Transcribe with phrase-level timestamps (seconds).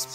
[0.00, 0.08] Hallo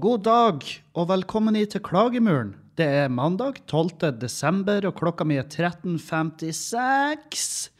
[0.00, 0.64] god dag,
[0.94, 2.56] og velkommen hit til Klagemuren.
[2.78, 4.12] Det er mandag 12.
[4.20, 7.70] desember, og klokka mi er 13.56.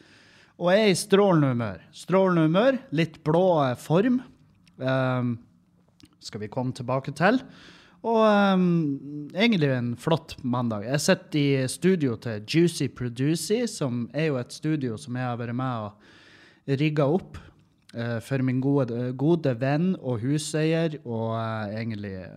[0.59, 1.79] Og jeg er i strålende humør.
[1.95, 4.19] Strålende humør, litt blå form.
[4.81, 5.37] Um,
[6.21, 7.39] skal vi komme tilbake til.
[8.01, 10.83] Og um, egentlig en flott mandag.
[10.89, 15.37] Jeg sitter i studio til Juicy Producy, som er jo et studio som jeg har
[15.39, 15.91] vært med og
[16.81, 17.37] rigga opp
[17.95, 22.27] uh, for min gode, gode venn og huseier, og uh, egentlig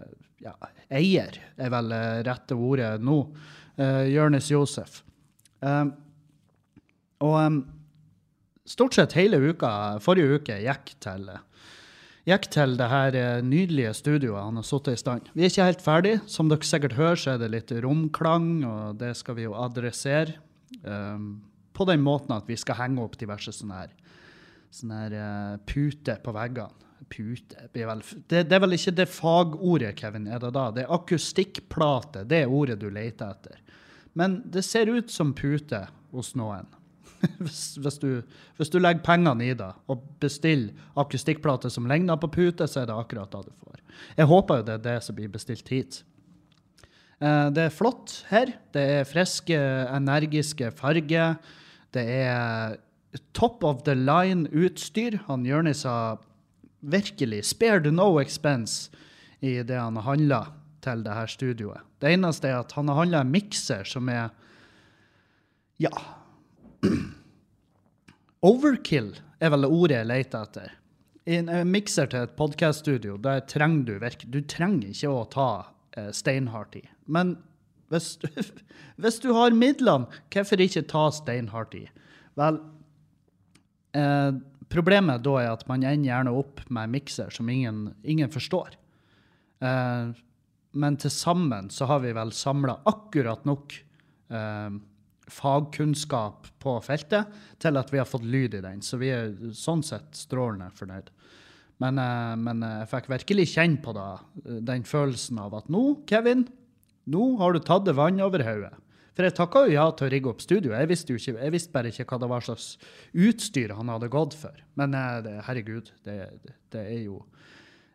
[0.45, 0.55] ja,
[0.93, 3.17] eier, er vel eh, rette ordet nå,
[3.81, 5.01] uh, Jørnis Josef.
[5.65, 5.89] Uh,
[7.25, 7.59] og um,
[8.69, 9.71] stort sett hele uka,
[10.05, 11.31] forrige uke, gikk til,
[12.29, 15.33] gikk til det her eh, nydelige studioet han har satt i stand.
[15.33, 16.15] Vi er ikke helt ferdig.
[16.29, 20.41] Som dere sikkert hører, så er det litt romklang, og det skal vi jo adressere.
[20.85, 23.93] Um, på den måten at vi skal henge opp diverse sånne her
[24.75, 26.81] sånn her eh, pute på veggene.
[27.13, 28.01] Pute blir vel,
[28.33, 30.71] det, det er vel ikke det fagordet, Kevin, er det da?
[30.73, 33.61] Det er akustikkplate, det er ordet du leter etter.
[34.19, 35.83] Men det ser ut som pute
[36.15, 36.67] hos noen.
[37.43, 38.23] hvis, hvis, du,
[38.59, 42.91] hvis du legger pengene i det og bestiller akustikkplate som ligner på pute, så er
[42.91, 43.79] det akkurat det du får.
[44.19, 46.01] Jeg håper jo det er det som blir bestilt hit.
[47.21, 48.55] Eh, Det er flott her.
[48.75, 49.61] Det er friske,
[49.95, 51.37] energiske farger.
[51.95, 52.79] Det er
[53.33, 55.19] top of the line-utstyr.
[55.27, 56.19] Han Jonis har
[56.81, 58.91] virkelig spared no expense
[59.41, 60.41] i det han har handla
[60.85, 61.85] til det her studioet.
[62.01, 64.31] Det eneste er at han har handla en mikser som er
[65.83, 65.91] Ja.
[68.45, 70.75] Overkill er vel det ordet jeg leter etter.
[71.25, 75.49] En mikser til et podkaststudio, der trenger du virke Du trenger ikke å ta
[75.97, 76.85] eh, steinhardt i.
[77.07, 77.39] Men
[77.89, 78.29] hvis du,
[79.01, 81.87] hvis du har midlene, hvorfor ikke ta steinhardt i?
[82.39, 82.61] Vel,
[83.95, 84.33] eh,
[84.73, 88.77] problemet da er at man ender gjerne opp med en mikser som ingen, ingen forstår.
[89.65, 90.15] Eh,
[90.75, 93.77] men til sammen så har vi vel samla akkurat nok
[94.35, 94.77] eh,
[95.31, 97.31] fagkunnskap på feltet
[97.63, 98.83] til at vi har fått lyd i den.
[98.85, 101.11] Så vi er sånn sett strålende fornøyd.
[101.83, 104.11] Men, eh, men jeg fikk virkelig kjenne på det,
[104.45, 106.47] eh, den følelsen av at nå, Kevin,
[107.07, 108.75] nå har du tatt det vann over hodet.
[109.15, 110.73] For jeg takka jo ja til å rigge opp studio.
[110.75, 112.67] Jeg visste, jo ikke, jeg visste bare ikke hva det var slags
[113.15, 114.59] utstyr han hadde gått for.
[114.81, 116.19] Men eh, herregud, det,
[116.75, 117.21] det, er jo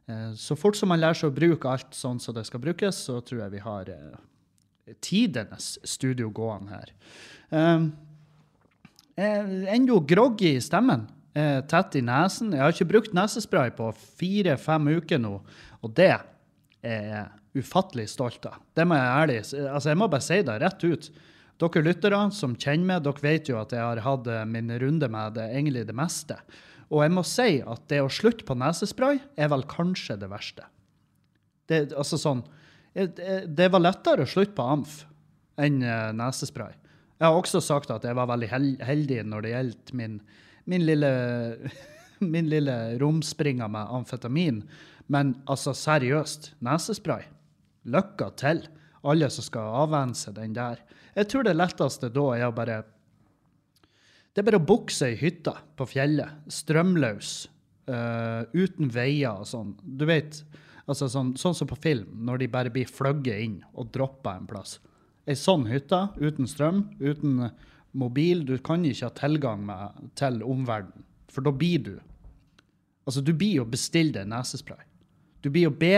[0.07, 3.01] eh, Så fort som man lærer seg å bruke alt sånn som det skal brukes,
[3.09, 6.93] så tror jeg vi har eh, tidenes studio gående her.
[7.51, 7.91] Um,
[9.19, 11.01] Enda groggy i stemmen.
[11.35, 12.53] Tett i nesen.
[12.55, 15.33] Jeg har ikke brukt nesespray på fire-fem uker nå,
[15.83, 16.13] og det
[16.87, 17.27] er
[17.57, 18.59] ufattelig stolt av.
[18.77, 19.39] Det må jeg ærlig.
[19.65, 21.09] Altså, jeg må bare si det rett ut.
[21.59, 25.09] Dere lyttere som kjenner meg, dere vet jo at jeg har hatt eh, min runde
[25.11, 26.37] med det, egentlig det meste.
[26.89, 30.65] Og jeg må si at det å slutte på nesespray er vel kanskje det verste.
[31.69, 32.45] Det, altså sånn,
[32.93, 35.01] eh, det det var lettere å slutte på amf
[35.59, 36.77] enn eh, nesespray.
[37.19, 38.47] Jeg har også sagt at jeg var veldig
[38.87, 40.19] heldig når det gjelder min,
[40.71, 41.09] min lille
[42.19, 44.63] min lille romspringer med amfetamin.
[45.07, 47.25] Men altså, seriøst, nesespray.
[47.87, 48.63] Lykke til,
[49.07, 50.81] alle som skal avvenne seg den der.
[51.15, 52.81] Jeg tror det letteste da er å bare
[54.33, 57.31] Det er bare å bukse i hytta på fjellet, strømløs,
[57.89, 59.73] uh, uten veier og sånn.
[59.81, 60.43] Du vet,
[60.85, 64.47] altså sånn, sånn som på film, når de bare blir fløyet inn og droppa en
[64.47, 64.77] plass.
[65.25, 67.49] Ei sånn hytte, uten strøm, uten
[67.97, 71.95] mobil, du kan ikke ha tilgang med, til omverdenen, for da blir du
[73.09, 74.83] Altså, du blir jo bestilt en nesespray.
[75.41, 75.95] Du blir jo be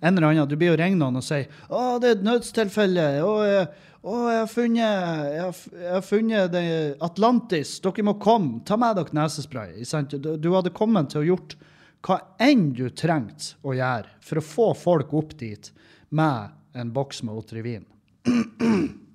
[0.00, 3.06] en eller annen, du blir jo ringe noen og si 'Å, det er et nødstilfelle.
[3.24, 3.64] Å, jeg,
[4.02, 6.66] å, jeg har funnet, jeg har, jeg har funnet det,
[7.02, 7.80] Atlantis.
[7.82, 8.60] Dere må komme.
[8.64, 9.82] Ta med dere nesespray.'
[10.14, 11.58] Du, du hadde kommet til å gjort
[12.06, 15.72] hva enn du trengte å gjøre for å få folk opp dit
[16.14, 17.86] med en boks med Otrivin.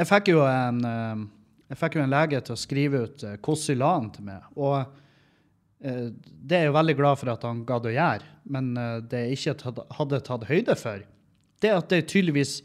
[0.00, 1.18] Jeg fikk jo en, eh,
[1.68, 4.46] jeg fikk jo en lege til å skrive ut eh, Kosilan til meg.
[4.56, 4.86] og eh,
[5.80, 9.38] det er jeg veldig glad for at han gadd å gjøre, men eh, det jeg
[9.38, 11.06] ikke hadde tatt høyde for,
[11.60, 12.58] det er at det er tydeligvis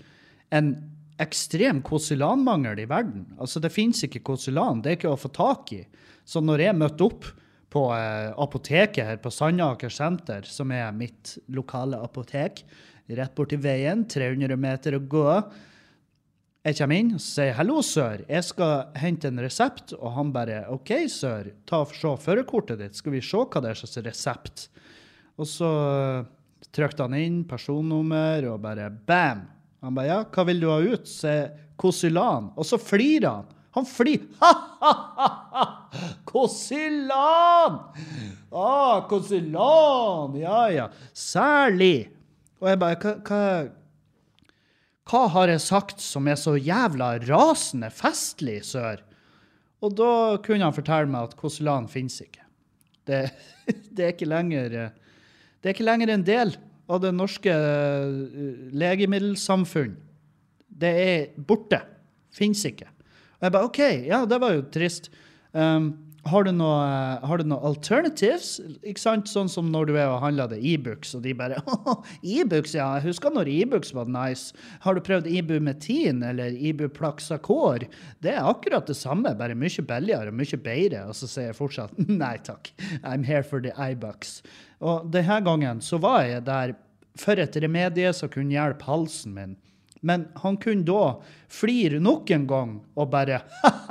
[0.56, 0.76] en
[1.24, 3.24] ekstrem konsulanmangel i verden.
[3.40, 4.82] Altså, det finnes ikke konsulan.
[4.84, 5.86] det er ikke å få tak i.
[6.28, 7.30] Så når jeg møtte opp
[7.72, 12.66] på eh, apoteket her på Sandaker senter, som er mitt lokale apotek,
[13.16, 15.30] rett borti veien, 300 meter å gå,
[16.66, 20.64] Jeg kommer inn og sier 'hallo, sør, jeg skal hente en resept', og han bare
[20.74, 24.68] 'OK, sør, ta og se førerkortet ditt, skal vi se hva det er slags resept'.
[25.38, 25.70] Og så
[26.74, 29.46] trykte han inn personnummer og bare bam!
[29.84, 32.52] Han bare 'ja, hva vil du ha ut?' Se Kosylan.
[32.58, 33.46] Og så flirer han.
[33.76, 34.26] Han flirer.
[34.42, 35.64] Ha-ha-ha!
[36.26, 37.80] Kosylan!
[38.52, 40.36] Ah, Kosylan!
[40.40, 40.90] Ja, ja.
[41.14, 42.10] Særlig.
[42.60, 43.42] Og jeg bare hva,
[45.06, 49.04] hva har jeg sagt som er så jævla rasende festlig, sør?
[49.86, 50.12] Og da
[50.42, 52.42] kunne han fortelle meg at Koselan finnes ikke.
[53.06, 53.28] Det,
[53.96, 56.56] det, er ikke lenger, det er ikke lenger en del
[56.90, 59.94] av det norske eh, legemiddelsamfunn.
[60.66, 61.84] Det er borte.
[62.36, 62.90] Fins ikke.
[63.38, 65.12] Og jeg bare OK, ja, det var jo trist.
[65.54, 65.94] Um,
[66.26, 68.56] har du noe, noe alternatives?
[68.82, 69.30] Ikke sant?
[69.30, 71.60] Sånn som når du er og handler det Ibux, og de bare
[72.38, 72.88] Ibux, ja.
[72.98, 74.56] Jeg husker når Ibux var nice.
[74.82, 77.86] Har du prøvd Ibumetin eller Ibuplaxacor?
[78.26, 81.04] Det er akkurat det samme, bare mye billigere og mye bedre.
[81.12, 81.94] Og så sier jeg fortsatt
[82.24, 82.74] nei takk.
[83.04, 84.40] I'm here for the Ibux.
[84.82, 86.74] Og denne gangen så var jeg der
[87.22, 89.56] for et remedie som kunne hjelpe halsen min.
[90.06, 91.18] Men han kunne da
[91.50, 93.42] flire nok en gang og bare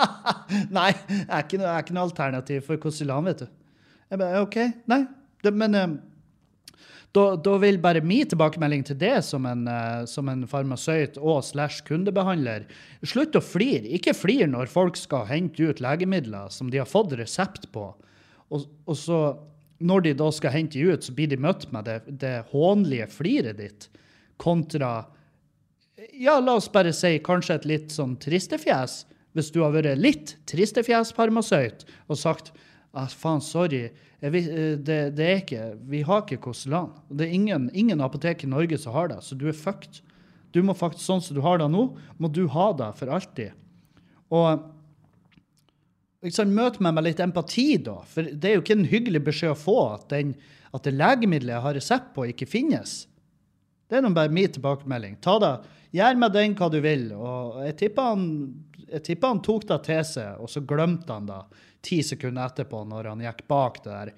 [0.77, 3.47] Nei, jeg er ikke noe, noe alternativ for Kosylan, vet du.
[4.13, 4.59] Jeg bare OK,
[4.91, 5.01] nei.
[5.45, 5.95] Det, men um,
[7.15, 11.43] da, da, vil bare min tilbakemelding til det som en, uh, som en farmasøyt og
[11.47, 12.69] slash kundebehandler
[13.07, 13.89] Slutt å flire.
[13.99, 17.89] Ikke flir når folk skal hente ut legemidler som de har fått resept på.
[18.55, 19.21] Og, og så,
[19.83, 23.11] når de da skal hente de ut, så blir de møtt med det, det hånlige
[23.15, 23.89] fliret ditt
[24.41, 25.05] kontra
[26.13, 29.05] ja, la oss bare si kanskje et litt sånn tristefjes.
[29.35, 32.53] Hvis du har vært litt tristefjes parmasøyt, og sagt
[32.95, 33.89] ah, faen, sorry,
[34.23, 36.93] vet, eh, det, det, er ikke, vi har ikke Koselan.
[37.11, 40.03] Det er ingen, ingen, apotek i Norge som har det, så du er fucked.
[40.55, 41.89] Du må faktisk, Sånn som du har det nå,
[42.23, 43.57] må du ha det for alltid.
[44.35, 44.69] Og
[46.23, 47.99] liksom, Møt meg med litt empati, da.
[48.07, 50.37] For det er jo ikke en hyggelig beskjed å få at, den,
[50.71, 53.01] at det legemiddelet jeg har resept på, ikke finnes.
[53.91, 55.19] Det er nå bare min tilbakemelding.
[55.23, 55.57] Ta det,
[55.95, 57.11] Gjør med den hva du vil.
[57.15, 58.25] Og jeg tipper han,
[58.91, 61.43] han tok det til seg, og så glemte han det
[61.85, 64.15] ti sekunder etterpå, når han gikk bak det der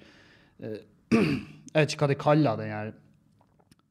[0.63, 0.79] eh,
[1.67, 2.93] Jeg vet ikke hva de kaller den her,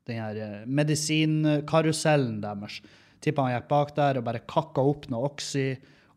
[0.08, 2.80] den her eh, medisinkarusellen deres.
[3.22, 5.68] Tipper han gikk bak der og bare kakka opp noe Oxy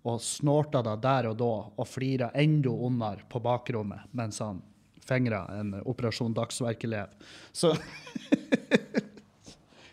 [0.10, 4.64] og snorta det der og da og flira enda ondere på bakrommet mens han
[5.10, 7.14] fingra en Operasjon Dagsverk-elev.
[7.52, 7.74] Så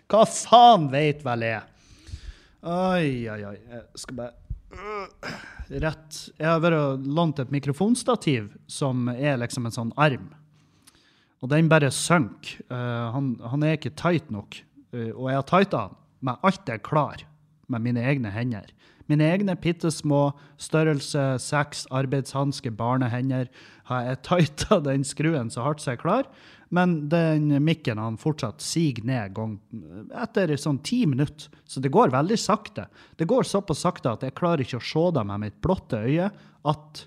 [0.07, 1.63] Hva faen veit vel jeg?
[2.63, 3.57] Oi, oi, oi.
[3.73, 4.35] Jeg skal bare
[4.71, 5.33] øh,
[5.83, 6.19] Rett.
[6.39, 10.29] Jeg har vært og lånt et mikrofonstativ som er liksom en sånn arm.
[11.43, 12.61] Og den bare synker.
[12.71, 14.61] Uh, han, han, er ikke tight nok.
[14.95, 17.27] Uh, og jeg har tighta han med alt jeg klarer
[17.67, 18.71] med mine egne hender.
[19.07, 23.51] Mine egne bitte små størrelse seks arbeidshansker, barnehender
[23.87, 26.31] har jeg tighta den skruen så hardt som jeg klarer.
[26.75, 29.53] Men den mikken han fortsatt siger ned gang,
[30.11, 31.53] etter sånn ti minutter.
[31.63, 32.89] Så det går veldig sakte.
[33.15, 36.33] Det går såpass sakte at jeg klarer ikke å se det med mitt blotte øye
[36.67, 37.05] at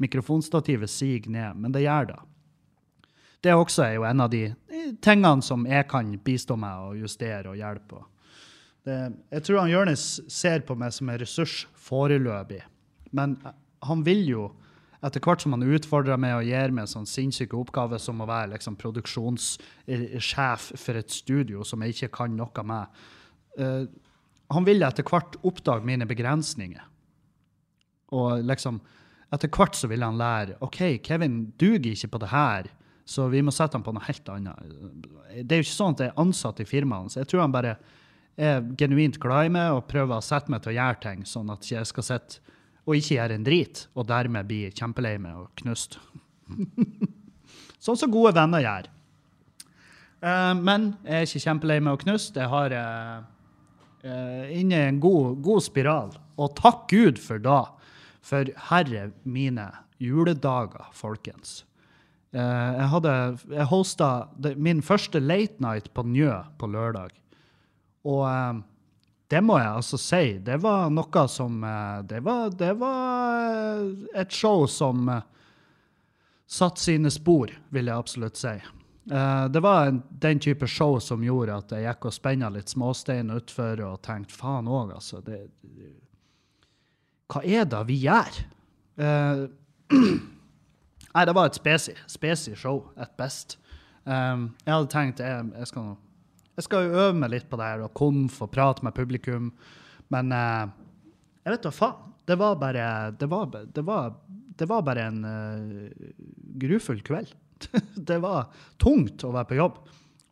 [0.00, 2.20] mikrofonstativet siger ned, men det gjør det.
[3.40, 4.42] Det også er jo en av de
[5.00, 8.04] tingene som jeg kan bistå med å justere og hjelpe.
[8.86, 8.96] Det,
[9.28, 12.62] jeg tror han Jonis ser på meg som en ressurs foreløpig,
[13.16, 13.36] men
[13.84, 14.48] han vil jo
[15.00, 18.52] etter hvert som han utfordrer meg og gir meg sånn sinnssyke oppgaver som å være
[18.52, 23.00] liksom, produksjonssjef for et studio som jeg ikke kan noe med
[23.60, 23.84] uh,
[24.52, 26.82] Han vil etter hvert oppdage mine begrensninger.
[28.12, 28.80] Og liksom
[29.30, 32.66] Etter hvert så vil han lære OK, Kevin duger ikke på det her,
[33.06, 34.72] så vi må sette ham på noe helt annet.
[35.46, 37.16] Det er jo ikke sånn at jeg er ansatt i firmaet hans.
[37.20, 37.76] Jeg tror han bare
[38.40, 41.52] er genuint glad i meg og prøver å sette meg til å gjøre ting, sånn
[41.52, 42.56] at jeg skal sitte
[42.88, 45.98] og ikke gjøre en drit, og dermed bli kjempelei meg og knust.
[47.84, 48.88] sånn som gode venner gjør.
[50.20, 52.36] Uh, men jeg er ikke kjempelei meg og knust.
[52.36, 53.20] Jeg har uh,
[54.04, 56.12] uh, inne en god, god, spiral.
[56.40, 57.62] Og takk Gud for da.
[58.26, 59.70] For herre mine
[60.00, 61.64] juledager, folkens.
[62.32, 63.12] jeg hadde
[63.50, 67.16] jeg hosta min første late night på Njø på lørdag.
[68.08, 68.62] Og
[69.30, 70.24] det må jeg altså si.
[70.42, 73.84] Det var noe som eh, Det var, det var eh,
[74.22, 75.10] et show som
[76.50, 78.56] satte sine spor, vil jeg absolutt si.
[79.10, 83.30] Det var en, den type show som gjorde at jeg gikk og spenna litt småstein
[83.32, 85.22] utfor og tenkte faen òg, altså.
[85.22, 85.38] Det,
[87.30, 88.38] hva er det vi gjør?
[88.98, 89.46] Uh,
[91.14, 93.56] nei, det var et spesi, spesi show, et best.
[94.04, 95.96] Um, jeg hadde tenkt jeg, jeg skal nå
[96.58, 99.50] jeg skal jo øve meg litt på det her og komf og prate med publikum.
[100.12, 100.70] Men uh,
[101.44, 102.08] Jeg vet da faen.
[102.26, 104.10] Det var bare Det var, det var,
[104.58, 106.10] det var bare en uh,
[106.60, 107.32] grufull kveld.
[108.10, 109.78] det var tungt å være på jobb.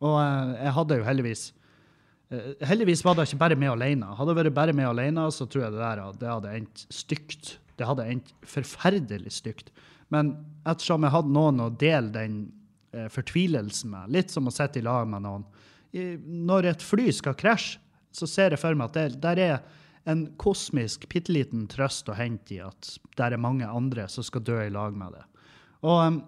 [0.03, 1.45] Og uh, jeg hadde jo heldigvis
[2.33, 4.13] uh, Heldigvis var det ikke bare med alene.
[4.15, 7.57] Hadde det vært bare med alene, så tror jeg det der det hadde endt stygt.
[7.79, 9.73] Det hadde endt forferdelig stygt.
[10.13, 10.33] Men
[10.67, 12.39] ettersom jeg hadde noen å dele den
[12.91, 15.45] eh, fortvilelsen med, litt som å sitte i lag med noen
[15.91, 17.79] Når et fly skal krasje,
[18.13, 19.59] så ser jeg for meg at det der er
[20.09, 24.43] en kosmisk, bitte liten trøst å hente i at det er mange andre som skal
[24.45, 25.25] dø i lag med det.
[25.85, 26.21] Og,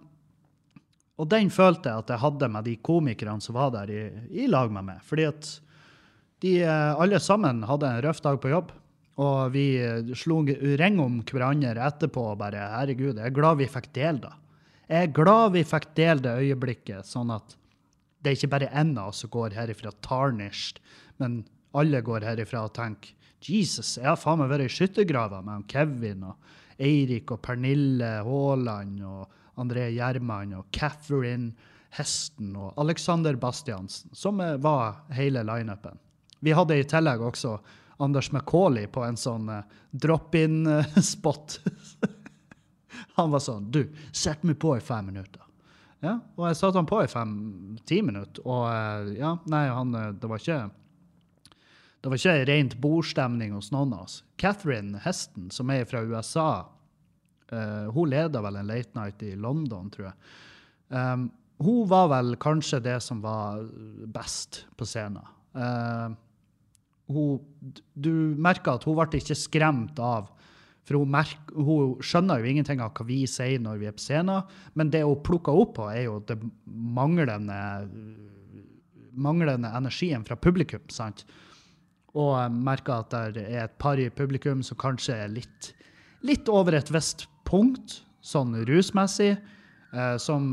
[1.17, 4.03] og den følte jeg at jeg hadde med de komikerne som var der i,
[4.43, 5.01] i lag med meg.
[5.07, 5.49] Fordi at
[6.41, 8.71] de eh, alle sammen hadde en røff dag på jobb.
[9.21, 10.41] Og vi eh, slo
[10.81, 14.35] ring om hverandre etterpå og bare Herregud, jeg er glad vi fikk dele det.
[14.91, 17.55] Jeg er glad vi fikk dele det øyeblikket, sånn at
[18.21, 20.79] det er ikke bare én av oss som går herifra tarnished,
[21.17, 21.41] men
[21.77, 26.27] alle går herifra og tenker Jesus, jeg har faen meg vært i skyttergrava med Kevin
[26.29, 26.51] og
[26.81, 31.49] Eirik og Pernille Haaland og André Gjerman og Catherine
[31.97, 35.97] Hesten og Alexander Bastiansen, som eh, var hele lineupen.
[36.39, 37.57] Vi hadde i tillegg også
[38.01, 41.57] Anders McCauley på en sånn eh, drop-in-spot.
[43.17, 45.43] han var sånn Du, sett meg på i fem minutter.
[46.01, 50.13] Ja, og jeg satte han på i fem-ti minutter, og eh, ja, nei, han, eh,
[50.17, 50.61] det var ikke
[52.01, 54.15] det var ikke rent bordstemning hos noen av oss.
[54.41, 56.47] Catherine Heston, som er fra USA,
[57.53, 60.15] uh, hun leda vel en late night i London, tror jeg.
[60.89, 61.27] Um,
[61.61, 63.61] hun var vel kanskje det som var
[64.17, 65.29] best på scenen.
[65.53, 66.17] Uh,
[67.13, 67.37] hun,
[67.93, 70.33] du merker at hun ble ikke skremt av
[70.87, 74.01] For hun, merker, hun skjønner jo ingenting av hva vi sier når vi er på
[74.01, 77.59] scenen, men det hun plukker opp på, er jo det manglende,
[79.13, 80.83] manglende energien fra publikum.
[80.89, 81.25] sant?
[82.17, 85.71] Og merker at det er et par i publikum som kanskje er litt,
[86.27, 89.35] litt over et visst punkt, sånn rusmessig,
[89.93, 90.49] eh, som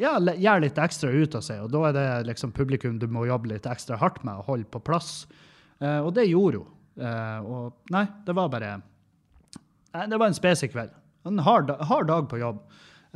[0.00, 1.62] ja, gjør litt ekstra ut av seg.
[1.66, 4.68] Og da er det liksom publikum du må jobbe litt ekstra hardt med og holde
[4.72, 5.26] på plass.
[5.80, 6.74] Eh, og det gjorde hun.
[6.96, 8.78] Eh, og nei, det var bare
[10.04, 10.94] Det var en spesiell kveld.
[11.26, 12.60] En hard, hard dag på jobb.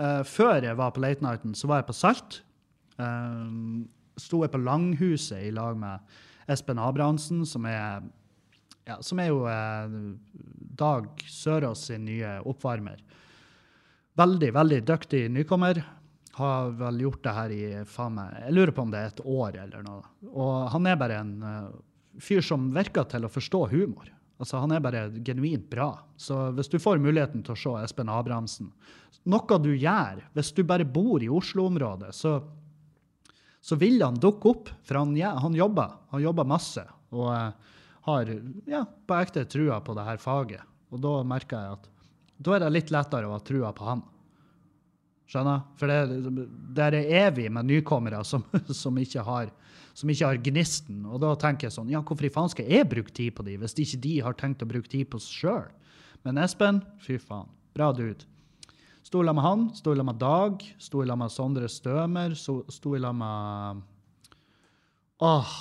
[0.00, 2.40] Uh, før jeg var på Late Nighten, så var jeg på Salt.
[3.00, 3.84] Uh,
[4.20, 6.00] sto jeg på Langhuset i lag med
[6.50, 8.02] Espen Abrahamsen, som er,
[8.88, 9.96] ja, som er jo uh,
[10.80, 13.02] Dag Sørås sin nye oppvarmer.
[14.18, 15.82] Veldig, veldig dyktig nykommer.
[16.40, 19.22] Har vel gjort det her i faen meg Jeg lurer på om det er et
[19.26, 20.04] år eller noe.
[20.30, 21.68] Og han er bare en uh,
[22.20, 24.08] fyr som virker til å forstå humor.
[24.40, 25.92] Altså, han er bare genuint bra.
[26.16, 28.72] Så hvis du får muligheten til å se Espen Abrahamsen
[29.28, 32.38] Noe du gjør hvis du bare bor i Oslo-området, så
[33.60, 35.92] så vil han dukke opp, for han, ja, han jobber.
[36.14, 37.74] Han jobber masse og eh,
[38.06, 38.30] har
[38.70, 40.64] ja, på ekte trua på det her faget.
[40.90, 41.90] Og da merker jeg at
[42.40, 44.00] da er det litt lettere å ha trua på han.
[45.30, 45.66] Skjønner?
[45.78, 48.46] For det, det er evig med nykommere som,
[48.82, 49.52] som, ikke har,
[50.00, 51.04] som ikke har gnisten.
[51.06, 53.58] Og da tenker jeg sånn, ja, hvorfor i faen skal jeg bruke tid på de,
[53.60, 55.66] hvis ikke de har tenkt å bruke tid på seg sjøl?
[56.26, 57.50] Men Espen, fy faen.
[57.76, 58.26] Bra dude.
[59.06, 61.68] Sto i lag med han, sto i lag med Dag, sto i lag med Sondre
[61.72, 63.80] Stømer, sto, i lag med
[65.24, 65.54] Åh,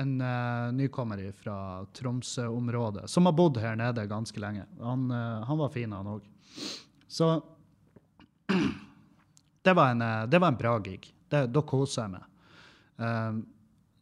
[0.00, 1.56] en uh, nykommer fra
[1.96, 4.64] Tromsø-området, som har bodd her nede ganske lenge.
[4.80, 6.24] Han, uh, han var fin, han òg.
[7.08, 7.30] Så
[9.66, 11.08] det var, en, eh, det var en bra gig.
[11.28, 12.26] Da koser jeg meg.
[13.02, 13.38] Eh,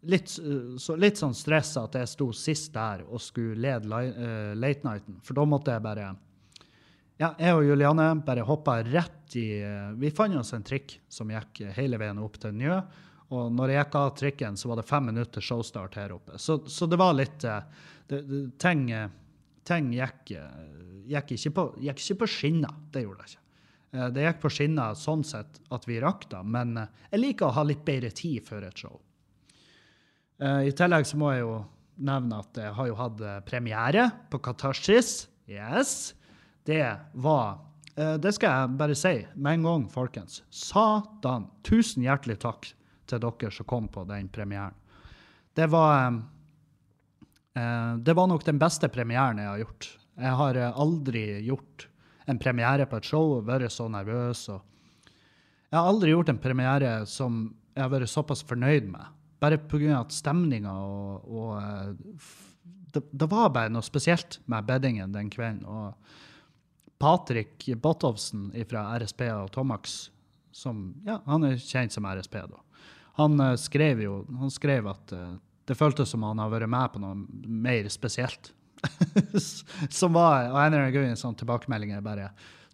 [0.07, 4.53] litt, eh, så, litt sånn stressa at jeg sto sist der og skulle lede eh,
[4.59, 6.13] late nighten, for da måtte jeg bare
[7.15, 11.29] ja, jeg og Juliane bare hoppa rett i uh, Vi fant oss en trikk som
[11.31, 12.81] gikk hele veien opp til Njø.
[13.39, 16.41] Og når jeg gikk av trikken, så var det fem minutter showstart her oppe.
[16.43, 17.61] Så, så det var litt uh,
[18.11, 18.89] det, det, Ting,
[19.63, 20.35] ting gikk,
[21.07, 22.83] gikk, ikke på, gikk ikke på skinner.
[22.91, 24.11] Det gjorde det ikke.
[24.19, 27.63] Det gikk på skinner sånn sett at vi rakk det, men jeg liker å ha
[27.63, 28.99] litt bedre tid før et show.
[30.43, 31.61] Eh, I tillegg så må jeg jo
[32.05, 35.29] nevne at jeg har jo hatt eh, premiere på Katarsis.
[35.51, 36.15] Yes.
[36.67, 36.83] Det
[37.21, 37.61] var
[37.95, 40.43] eh, Det skal jeg bare si med en gang, folkens.
[40.51, 41.49] Satan!
[41.67, 42.71] Tusen hjertelig takk
[43.07, 44.75] til dere som kom på den premieren.
[45.55, 46.23] Det var
[47.55, 49.87] Det var nok den beste premieren jeg har gjort.
[50.19, 51.85] Jeg har aldri gjort
[52.27, 54.49] en premiere på et show og vært så nervøs.
[54.49, 59.07] jeg har aldri gjort en premiere som jeg har vært såpass fornøyd med.
[59.45, 60.01] Bare pga.
[60.09, 62.29] stemninga og, og eh,
[62.95, 65.67] det, det var bare noe spesielt med beddingen den kvelden.
[65.69, 65.95] Og
[67.03, 70.09] Patrick Bottovsen fra RSP og Tomax,
[70.55, 72.63] som ja, han er kjent som RSP, da.
[73.21, 75.35] Han eh, skrev jo han skrev at eh,
[75.69, 77.15] det føltes som han har vært med på noe
[77.65, 78.53] mer spesielt
[79.89, 82.27] Som var og en eller annen grunn sånn tilbakemelding jeg bare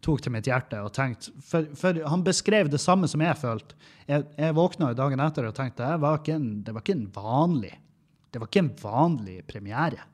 [0.05, 0.81] tok til mitt hjerte.
[0.81, 3.77] og tenkte, For, for han beskrev det samme som jeg følte.
[4.09, 7.09] Jeg, jeg våkna dagen etter og tenkte det var, ikke en, det var ikke en
[7.15, 7.75] vanlig
[8.31, 10.07] det var ikke en vanlig premiere.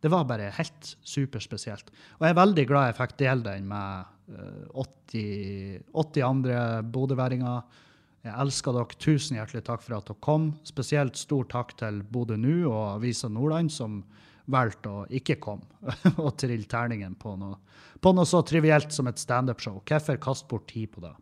[0.00, 1.90] Det var bare helt superspesielt.
[2.18, 6.60] Og jeg er veldig glad jeg fikk dele den med eh, 80, 80 andre
[6.94, 7.82] bodøværinger.
[8.24, 8.98] Jeg elsker dere.
[9.02, 10.52] Tusen hjertelig takk for at dere kom.
[10.68, 14.00] Spesielt stor takk til Bodø Nu og Avisa Nordland, som
[14.48, 17.58] valgte å ikke komme og trille terningen på noe,
[18.00, 19.80] på noe så trivielt som et standup-show.
[19.86, 21.14] Hvorfor kaste bort tid på det?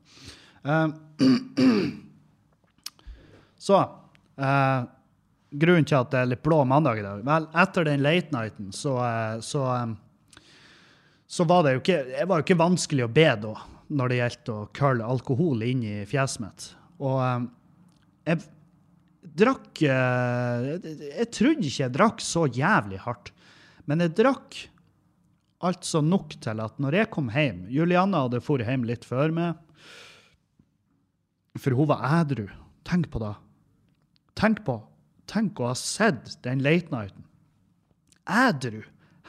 [0.67, 0.87] Eh,
[3.69, 4.83] så uh,
[5.57, 8.73] Grunnen til at det er litt blå mandag i dag Vel, etter den late nighten
[8.75, 9.63] så, eh, så,
[11.31, 13.55] så var det jo ikke, det var jo ikke vanskelig å be da,
[13.87, 16.67] når det gjaldt å curle alkohol inn i fjeset mitt.
[16.99, 17.47] Og
[18.27, 18.43] jeg
[19.37, 20.71] drakk eh,
[21.11, 23.33] Jeg, trodde ikke jeg drakk så jævlig hardt,
[23.87, 24.59] men jeg drakk
[25.67, 29.63] altså nok til at når jeg kom hjem Julianne hadde dratt hjem litt før meg,
[31.57, 32.45] for hun var ædru.
[32.85, 33.33] Tenk på det.
[34.37, 34.77] Tenk på
[35.27, 37.25] Tenk å ha sett den late nighten.
[38.31, 38.85] Ædru.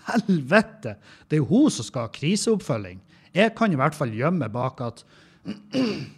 [0.07, 0.95] Helvete!
[1.27, 3.01] Det er jo hun som skal ha kriseoppfølging.
[3.35, 5.03] Jeg kan i hvert fall gjemme bak at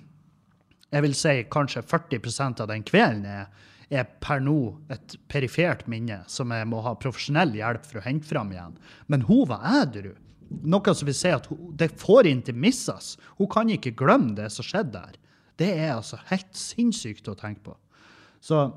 [0.89, 3.49] jeg vil si kanskje 40% av den kvelden er,
[3.89, 4.57] er per nå
[4.93, 8.75] et perifert minne som jeg må ha profesjonell hjelp for å hente fram igjen.
[9.09, 10.13] Men hun var edru.
[10.49, 13.15] Noe som vil si at hun, det får ikke misses.
[13.37, 15.17] Hun kan ikke glemme det som skjedde der.
[15.59, 17.75] Det er altså helt sinnssykt å tenke på.
[18.41, 18.69] Så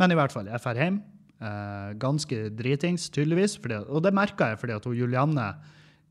[0.00, 1.00] men i hvert fall, jeg drar hjem.
[1.40, 3.58] Eh, ganske dritings, tydeligvis.
[3.60, 5.46] Fordi, og det merka jeg fordi at hun Julianne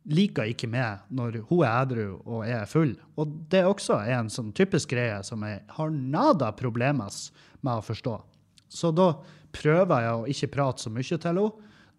[0.10, 2.94] liker ikke meg når hun er edru og jeg er full.
[3.20, 7.13] Og det også er en sånn typisk greie som jeg har nada problemer
[7.62, 8.16] med å forstå.
[8.70, 9.12] Så da
[9.56, 11.50] prøver jeg å ikke prate så mye til henne.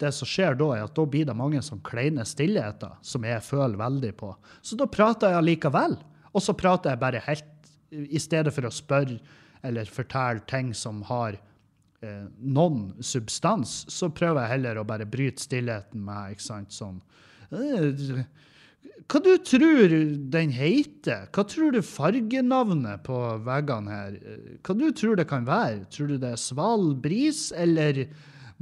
[0.00, 3.44] Det som skjer da, er at da blir det mange sånn kleine stillheter som jeg
[3.44, 4.30] føler veldig på.
[4.64, 5.98] Så da prater jeg likevel.
[6.32, 7.46] Og så prater jeg bare helt
[7.90, 9.18] I stedet for å spørre
[9.66, 11.34] eller fortelle ting som har
[12.00, 17.02] eh, noen substans, så prøver jeg heller å bare bryte stillheten med ikke sant, sånn
[17.50, 19.94] Hva du tror
[20.32, 21.26] den heter?
[21.34, 24.18] Hva tror du fargenavnet på veggene her?
[24.62, 25.84] Hva du tror det kan være?
[25.90, 28.04] Tror du det er sval bris eller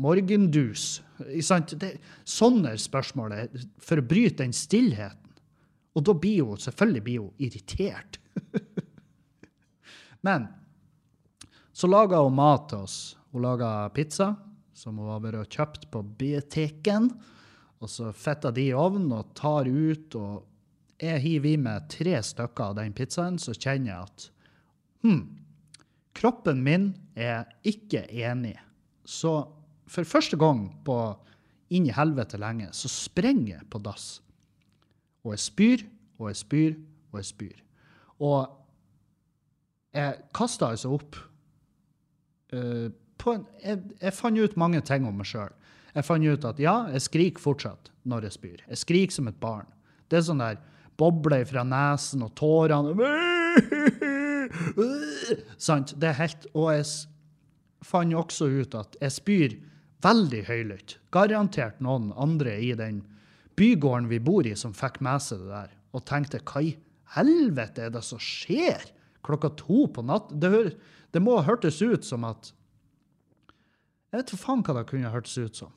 [0.01, 1.03] morgendus?
[1.19, 1.93] Det,
[2.25, 3.35] sånne spørsmål
[3.83, 5.25] for å bryte den stillheten.
[5.99, 8.21] Og da blir hun selvfølgelig blir hun irritert.
[10.27, 10.47] Men
[11.75, 12.99] så laga hun mat til oss
[13.33, 14.33] hun laga pizza,
[14.73, 17.11] som hun har vært kjøpt på butikken.
[17.79, 20.15] Og så fetter de i ovnen og tar ut.
[20.19, 24.27] Og jeg hiver i meg tre stykker av den pizzaen, så kjenner jeg at
[25.07, 25.23] hm,
[26.19, 28.57] kroppen min er ikke enig.
[29.07, 29.41] Så
[29.89, 30.99] for første gang på
[31.75, 34.19] inn i helvete lenge, så sprenger jeg på dass.
[35.25, 35.85] Og jeg spyr,
[36.19, 36.79] og jeg spyr,
[37.13, 37.59] og jeg spyr.
[38.19, 38.39] Og
[39.95, 41.19] jeg kasta altså opp
[42.53, 42.89] uh,
[43.27, 45.53] en, jeg, jeg, fant ut mange ting om meg sjøl.
[45.99, 48.59] Jeg fant ut at ja, jeg skriker fortsatt når jeg spyr.
[48.71, 49.67] Jeg skriker som et barn.
[50.07, 50.61] Det er sånn der
[50.99, 52.95] bobler fra nesen og tårene
[55.69, 55.93] Sant?
[55.99, 56.87] Det er helt Og jeg
[57.85, 59.57] fant også ut at jeg spyr
[60.07, 60.97] veldig høylytt.
[61.15, 63.03] Garantert noen andre i den
[63.59, 66.77] bygården vi bor i, som fikk med seg det der, og tenkte hva i
[67.17, 68.87] helvete er det som skjer
[69.27, 70.31] klokka to på natt?
[70.31, 70.77] Det,
[71.11, 72.53] det må ha hørtes ut som at
[74.09, 75.75] jeg vet faen hva det kunne hørtes ut som.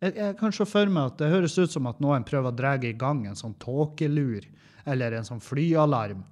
[0.00, 2.56] Jeg, jeg kan se for meg at det høres ut som at noen prøver å
[2.56, 4.40] dra i gang en sånn tåkelur
[4.88, 6.22] eller en sånn flyalarm.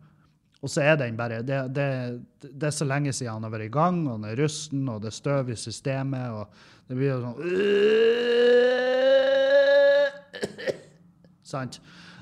[0.59, 1.89] Og så er den bare det, det,
[2.43, 5.03] det, er så lenge siden han har vært i gang, og den er rusten, og
[5.05, 6.45] det er støv i systemet, og
[6.89, 7.39] det blir jo sånn
[11.53, 11.75] Sant?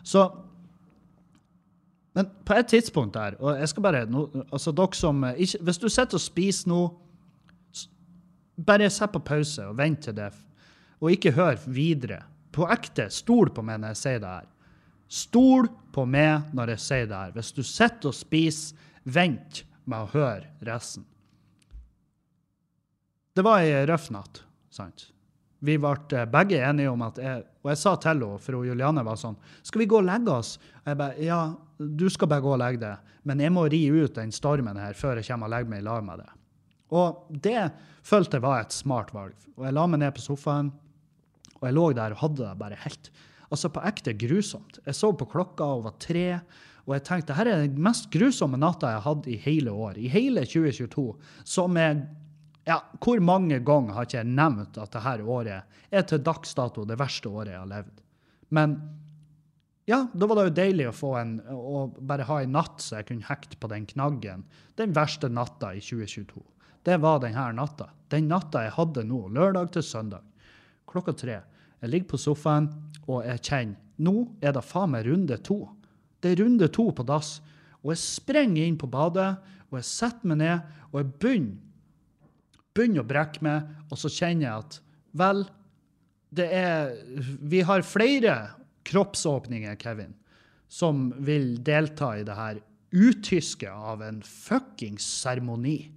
[0.07, 0.21] Så
[2.17, 4.07] Men på et tidspunkt der, og jeg skal bare
[4.51, 6.81] altså dere som ikke, Hvis du sitter og spiser nå
[8.67, 10.33] bare sett på pause og vent til det,
[11.01, 12.23] og ikke hør videre.
[12.53, 14.47] På ekte, stol på meg når jeg sier det her.
[15.07, 17.35] Stol på meg når jeg sier det her.
[17.37, 21.05] Hvis du sitter og spiser, vent med å høre resten.
[23.37, 24.41] Det var ei røff natt,
[24.73, 25.11] sant?
[25.65, 29.05] Vi ble eh, begge enige om at jeg, Og jeg sa til henne, for Juliane
[29.07, 30.57] var sånn Skal vi gå og legge oss?
[30.83, 31.39] Og jeg bare Ja,
[31.79, 34.97] du skal bare gå og legge deg, men jeg må ri ut den stormen her
[34.97, 36.31] før jeg kommer og legger meg i lag med deg.
[36.97, 37.63] Og det
[38.07, 39.35] følte jeg var et smart valg.
[39.59, 40.71] Og jeg la meg ned på sofaen,
[41.61, 43.11] og jeg lå der og hadde det bare helt
[43.47, 44.81] Altså på ekte grusomt.
[44.83, 46.41] Jeg så på klokka og var tre,
[46.83, 50.01] og jeg tenkte dette er den mest grusomme natta jeg har hatt i hele år.
[50.03, 51.09] I hele 2022.
[51.47, 52.07] Som er
[52.67, 56.83] Ja, hvor mange ganger har ikke jeg nevnt at dette året er til dags dato
[56.83, 58.01] det verste året jeg har levd?
[58.51, 58.75] Men
[59.87, 62.99] ja, da var det jo deilig å få en, å bare ha en natt så
[62.99, 64.43] jeg kunne hekte på den knaggen.
[64.75, 66.43] Den verste natta i 2022.
[66.83, 67.93] Det var denne natta.
[68.11, 70.27] Den natta jeg hadde nå, lørdag til søndag.
[70.97, 71.41] Klokka tre.
[71.85, 72.71] Jeg ligger på sofaen,
[73.05, 75.63] og jeg kjenner nå er det faen meg runde to.
[76.21, 77.39] Det er runde to på dass.
[77.85, 79.37] Og jeg sprenger inn på badet,
[79.71, 81.63] og jeg setter meg ned, og jeg begynner
[82.77, 84.79] begynner å brekke meg, og så kjenner jeg at
[85.17, 85.47] vel,
[86.37, 86.91] det er
[87.41, 88.35] Vi har flere
[88.87, 90.13] kroppsåpninger, Kevin,
[90.69, 92.61] som vil delta i det her
[92.97, 95.91] uttyske av en fuckings seremoni.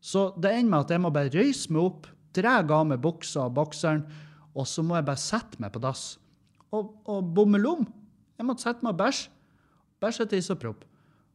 [0.00, 3.46] Så det ender med at jeg må bare røyse meg opp, dra av meg buksa
[3.46, 4.02] og bokseren,
[4.56, 6.16] og så må jeg bare sette meg på dass.
[6.74, 7.84] Og, og bommelom.
[8.36, 9.32] Jeg måtte sette meg og bæsje.
[10.00, 10.84] Bæsje til propp.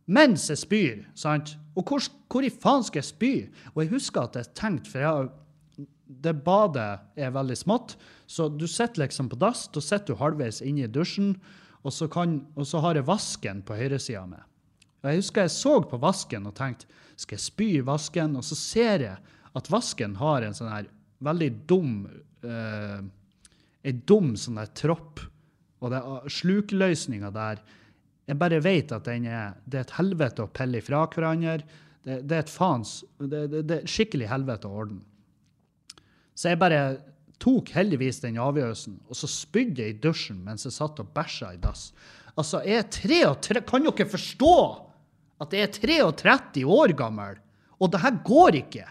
[0.06, 1.06] mens jeg spyr.
[1.16, 1.58] sant?
[1.76, 3.34] Og hvor, hvor i faen skal jeg spy?
[3.76, 5.30] Og jeg husker at jeg tenkte, for jeg,
[6.24, 10.62] det badet er veldig smått, så du sitter liksom på dass, da sitter du halvveis
[10.62, 11.38] inne i dusjen,
[11.84, 14.42] og så, kan, og så har jeg vasken på høyresida mi.
[15.02, 16.86] Og jeg husker jeg så på vasken og tenkte
[17.18, 18.36] skal jeg spy i vasken?
[18.38, 20.90] Og så ser jeg at vasken har en sånn her
[21.26, 21.96] veldig dum
[22.48, 22.98] eh,
[23.82, 25.22] ei dum sånn der tropp.
[25.82, 26.02] Og det
[26.38, 27.62] slukløsninga der
[28.30, 31.64] jeg bare vet at den er, det er et helvete å pelle ifra hverandre.
[32.06, 35.02] Det, det er et faens det, det, det, er skikkelig helvete å ordne.
[36.38, 36.82] Så jeg bare
[37.42, 41.52] tok heldigvis den avgjørelsen, og så spydde jeg i dusjen mens jeg satt og bæsja
[41.56, 41.90] i dass.
[42.38, 42.88] Altså, jeg er
[43.36, 44.56] 33 Kan dere forstå
[45.44, 45.74] at jeg er
[46.14, 47.42] 33 år gammel?
[47.82, 48.86] Og det her går ikke.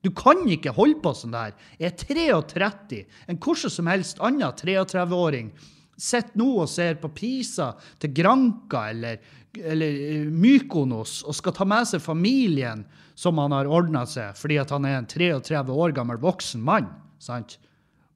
[0.00, 1.52] Du kan ikke holde på sånn der.
[1.80, 3.02] Jeg er 33.
[3.28, 5.52] En hvordan som helst annen 33-åring
[6.00, 9.18] sitter nå og ser på Pisa til Granca eller,
[9.58, 12.86] eller eh, Mykonos og skal ta med seg familien
[13.18, 16.88] som han har ordna seg fordi han er en 33 år gammel voksen mann.
[17.20, 17.58] sant?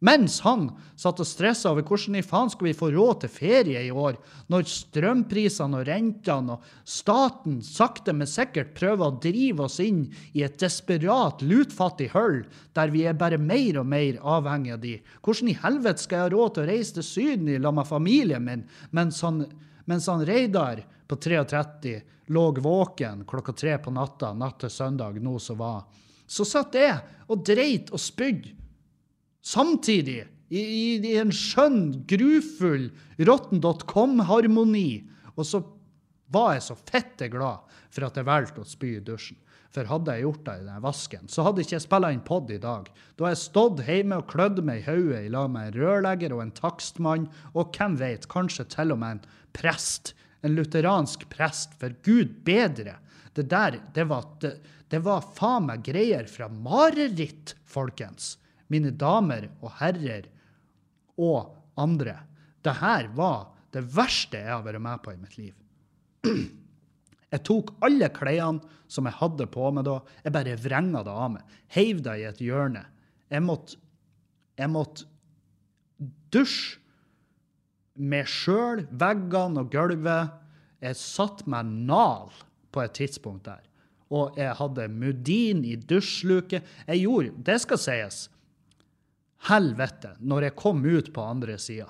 [0.05, 0.67] Mens han
[1.01, 4.19] satt og stressa over hvordan i faen skal vi få råd til ferie i år,
[4.53, 10.03] når strømprisene og rentene og staten sakte, men sikkert prøver å drive oss inn
[10.37, 12.43] i et desperat, lutfattig hull
[12.77, 14.99] der vi er bare mer og mer avhengig av de.
[15.25, 17.89] Hvordan i helvete skal jeg ha råd til å reise til Syden i lag med
[17.89, 19.41] familien min, mens han,
[19.89, 21.95] mens han Reidar på 33
[22.35, 25.89] lå våken klokka tre på natta natt til søndag, nå som var.
[26.29, 28.53] Så satt jeg og dreit og spydde
[29.45, 30.61] Samtidig, i,
[30.97, 32.89] i, en skjønn, grufull
[33.29, 34.91] rotten.com-harmoni.
[35.35, 35.61] Og så
[36.33, 39.39] var jeg så fette glad for at jeg valgte å spy i dusjen.
[39.75, 42.53] For hadde jeg gjort det i den vasken, så hadde ikke jeg spilla inn pod
[42.55, 42.87] i dag.
[43.19, 46.35] Da har jeg stått hjemme og klødd meg i hodet i lag med en rørlegger
[46.37, 47.27] og en takstmann,
[47.59, 50.15] og hvem vet, kanskje til og med en prest.
[50.47, 51.75] En lutheransk prest.
[51.81, 53.01] For Gud bedre.
[53.35, 54.55] Det der, det var, det,
[54.95, 58.37] det var faen meg greier fra mareritt, folkens
[58.75, 60.29] mine damer og herrer
[61.17, 62.19] og andre.
[62.65, 65.55] Dette var det verste jeg har vært med på i mitt liv.
[67.35, 71.33] Jeg tok alle klærne som jeg hadde på meg da, jeg bare vrenga det av
[71.35, 71.57] meg.
[71.75, 72.85] Heiv det i et hjørne.
[73.33, 73.79] Jeg måtte,
[74.61, 75.09] jeg måtte
[76.31, 76.79] dusje
[77.95, 80.35] meg sjøl, veggene og gulvet.
[80.85, 82.31] Jeg satt meg nal
[82.75, 83.63] på et tidspunkt der.
[84.15, 86.67] Og jeg hadde mudin i dusjluket.
[86.87, 88.25] Jeg gjorde, det skal sies,
[89.49, 91.89] helvete når jeg kom ut på andre sida.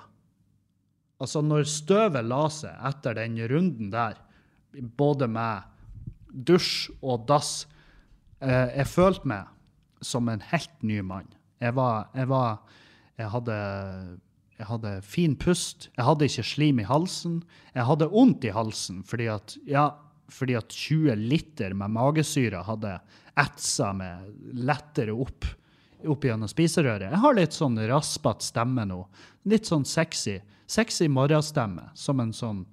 [1.21, 4.19] Altså, når støvet la seg etter den runden der,
[4.99, 5.63] både med
[6.35, 7.63] dusj og dass
[8.43, 11.29] eh, Jeg følte meg som en helt ny mann.
[11.63, 12.59] Jeg var Jeg, var,
[13.17, 13.59] jeg hadde
[14.55, 15.89] jeg hadde fin pust.
[15.97, 17.41] Jeg hadde ikke slim i halsen.
[17.75, 19.89] Jeg hadde vondt i halsen fordi at, ja,
[20.31, 22.97] fordi at 20 liter med magesyre hadde
[23.39, 25.47] etsa meg lettere opp
[26.07, 27.09] opp gjennom spiserøret.
[27.11, 29.01] Jeg har litt sånn raspete stemme nå.
[29.49, 30.39] Litt sånn sexy.
[30.67, 32.63] Sexy morgenstemme, som en sånn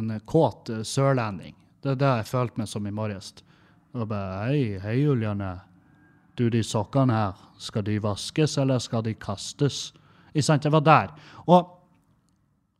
[0.00, 1.56] en kåt uh, sørlending.
[1.82, 3.32] Det er det jeg følte meg som i morges.
[3.96, 5.58] Og bare Hei, hei, Juliane.
[6.38, 9.90] Du, de sokkene her, skal de vaskes, eller skal de kastes?
[10.30, 10.64] Ikke sant?
[10.64, 11.12] Jeg var der.
[11.46, 11.74] Og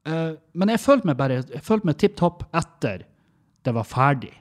[0.08, 3.04] uh, Men jeg følte meg bare jeg følte meg tipp topp etter
[3.66, 4.32] det var ferdig.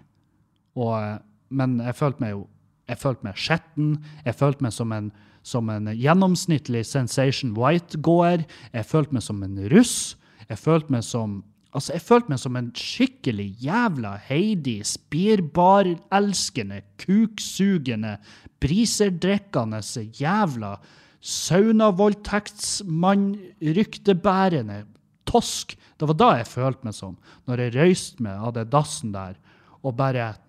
[0.78, 1.18] Og, uh,
[1.50, 2.46] men jeg følte meg jo
[2.90, 3.90] jeg følte meg skjetten.
[4.26, 5.12] Jeg følte meg som en,
[5.46, 8.46] som en gjennomsnittlig Sensation White-gåer.
[8.74, 10.16] Jeg følte meg som en russ.
[10.50, 18.18] Jeg følte meg som Altså, jeg følte meg som en skikkelig jævla Heidi, spirbar-elskende, kuksugende,
[18.58, 19.78] briserdrikkende
[20.18, 20.82] jævla
[21.22, 24.90] saunavoldtektsmann, ryktebærende
[25.30, 25.78] tosk.
[26.02, 29.38] Det var da jeg følte meg som, når jeg røyste meg av den dassen der
[29.84, 30.42] og bare,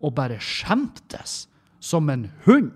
[0.00, 1.44] og bare skjemtes
[1.84, 2.72] som en hund.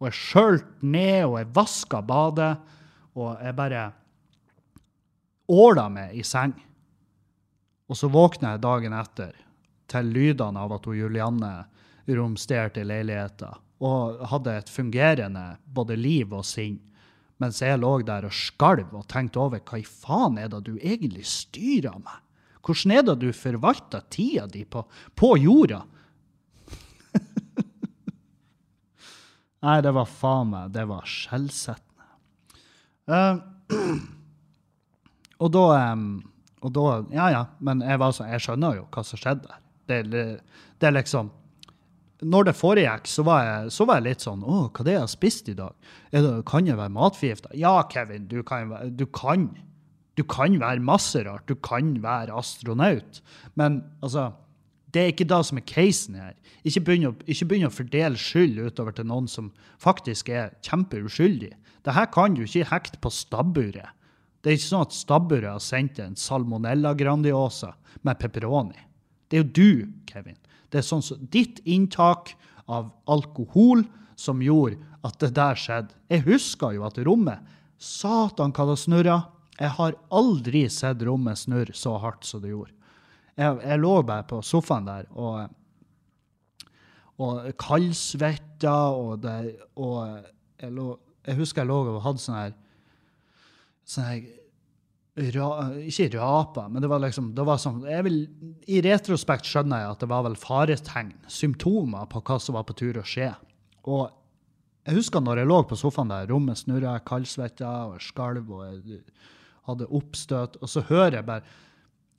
[0.00, 2.54] Og jeg skjølte ned, og jeg vaska badet,
[3.14, 3.84] og jeg bare
[5.52, 6.54] åla meg i seng.
[7.88, 9.36] Og så våkna jeg dagen etter
[9.92, 11.52] til lydene av at hun Julianne
[12.08, 15.44] romsterte i leiligheten og hadde et fungerende
[15.76, 16.78] både liv og sinn,
[17.42, 20.76] mens jeg lå der og skalv og tenkte over hva i faen er det du
[20.78, 22.20] egentlig styrer meg?
[22.64, 25.82] Hvordan er det du forvalter tida di på, på jorda?
[29.64, 32.08] Nei, det var faen meg Det var skjellsettende.
[33.08, 33.40] Uh,
[35.44, 36.08] og da um,
[36.64, 39.64] Og da Ja, ja, men jeg, så, jeg skjønner jo hva som skjedde der.
[39.84, 40.26] Det, det,
[40.80, 41.28] det liksom
[42.24, 45.00] Når det foregikk, så var jeg, så var jeg litt sånn Å, hva det er
[45.00, 45.90] jeg har spist i dag?
[46.12, 47.52] Det, kan jeg være matforgifta?
[47.58, 49.50] Ja, Kevin, du kan, du kan.
[50.14, 51.42] Du kan være masse rart.
[51.50, 53.18] Du kan være astronaut.
[53.58, 54.28] Men altså
[54.94, 56.34] det er ikke det som er casen her.
[56.62, 59.50] Ikke begynn å, å fordele skyld utover til noen som
[59.82, 61.50] faktisk er kjempeuskyldig.
[61.84, 63.90] Dette kan du ikke hekte på stabburet.
[64.40, 67.72] Det er ikke sånn at stabburet har sendt en salmonella grandiosa
[68.06, 68.78] med pepperoni.
[69.28, 70.38] Det er jo du, Kevin.
[70.70, 72.34] Det er sånn som ditt inntak
[72.70, 73.82] av alkohol
[74.20, 75.96] som gjorde at det der skjedde.
[76.12, 77.42] Jeg husker jo at rommet
[77.82, 79.18] Satan, hva det snurra.
[79.58, 82.72] Jeg har aldri sett rommet snurre så hardt som det gjorde.
[83.34, 85.48] Jeg, jeg lå bare på sofaen der og,
[87.18, 89.98] og kaldsvetta, og, det, og
[90.60, 90.88] jeg, lå,
[91.26, 92.56] jeg husker jeg lå og hadde sånn her
[93.84, 94.24] sånn her
[95.34, 95.48] ra,
[95.82, 98.20] Ikke rapa, men det var liksom det var sånn, jeg vil,
[98.66, 102.76] I retrospekt skjønner jeg at det var vel faretegn, symptomer på hva som var på
[102.78, 103.32] tur å skje.
[103.90, 104.08] Og
[104.84, 109.04] jeg husker når jeg lå på sofaen der, rommet snurra, kaldsvetta og skalv og jeg
[109.68, 111.62] hadde oppstøt, og så hører jeg bare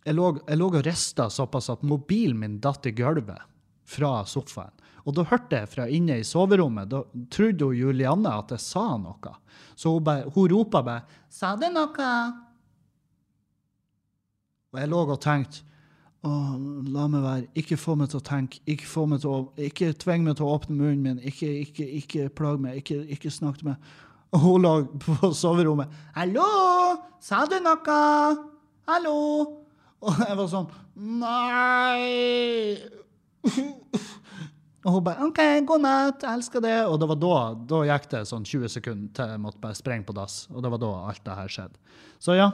[0.05, 3.41] jeg lå, jeg lå og rista såpass at mobilen min datt i gulvet
[3.89, 4.73] fra sofaen.
[5.05, 8.95] Og da hørte jeg fra inne i soverommet, da trodde hun Julianne at jeg sa
[8.97, 9.33] noe.
[9.77, 12.33] Så hun, bare, hun ropa bare 'Sa du noe?'
[14.73, 15.61] Og jeg lå og tenkte
[16.23, 16.29] å,
[16.89, 19.93] la meg være, ikke få meg til å tenke, ikke, få meg til å, ikke
[19.93, 23.61] tving meg til å åpne munnen min, ikke, ikke, ikke plag meg, ikke, ikke snakk
[23.61, 23.77] til meg.
[24.33, 25.87] Og hun lå på soverommet.
[26.13, 26.49] 'Hallo,
[27.21, 28.01] sa du noe?
[28.89, 29.64] Hallo?'
[30.05, 30.69] Og jeg var sånn
[31.21, 32.77] Nei!
[34.85, 36.75] Og hun bare OK, god natt, jeg elsker det.
[36.85, 37.37] Og det var da,
[37.73, 40.43] da gikk det sånn 20 sekunder til jeg måtte bare sprenge på dass.
[40.53, 41.97] Og det var da alt det her skjedde.
[42.21, 42.51] Så ja,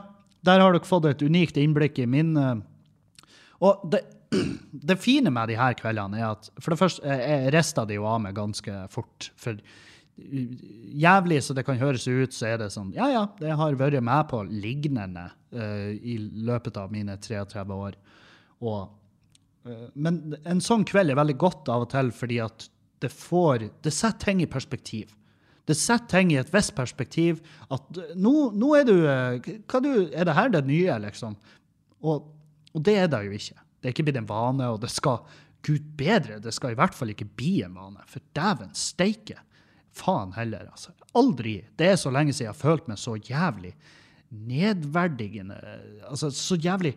[0.47, 2.55] der har dere fått et unikt innblikk i min eh,
[3.67, 4.05] Og det,
[4.89, 7.99] det fine med de her kveldene er at for det første, jeg jeg rista de
[7.99, 9.27] jo av meg ganske fort.
[9.35, 9.59] For
[11.01, 14.01] jævlig så det kan høres ut, så er det sånn Ja, ja, det har vært
[14.03, 17.97] med på lignende uh, i løpet av mine 33 år.
[18.62, 18.91] Og,
[19.67, 22.69] uh, men en sånn kveld er veldig godt av og til fordi at
[23.01, 25.15] det får Det setter ting i perspektiv.
[25.65, 27.39] Det setter ting i et visst perspektiv.
[27.73, 31.34] At eh, nå, nå er du du, Er det her det nye, liksom?
[32.01, 32.27] Og,
[32.73, 33.57] og det er det jo ikke.
[33.57, 35.23] Det er ikke blitt en vane, og det skal
[35.65, 38.05] Gud bedre, det skal i hvert fall ikke bli en vane.
[38.10, 39.38] For dæven steike.
[39.95, 40.93] Faen heller, altså.
[41.19, 41.58] Aldri.
[41.77, 43.73] Det er så lenge siden jeg har følt meg så jævlig
[44.32, 45.58] nedverdigende
[46.08, 46.93] Altså så jævlig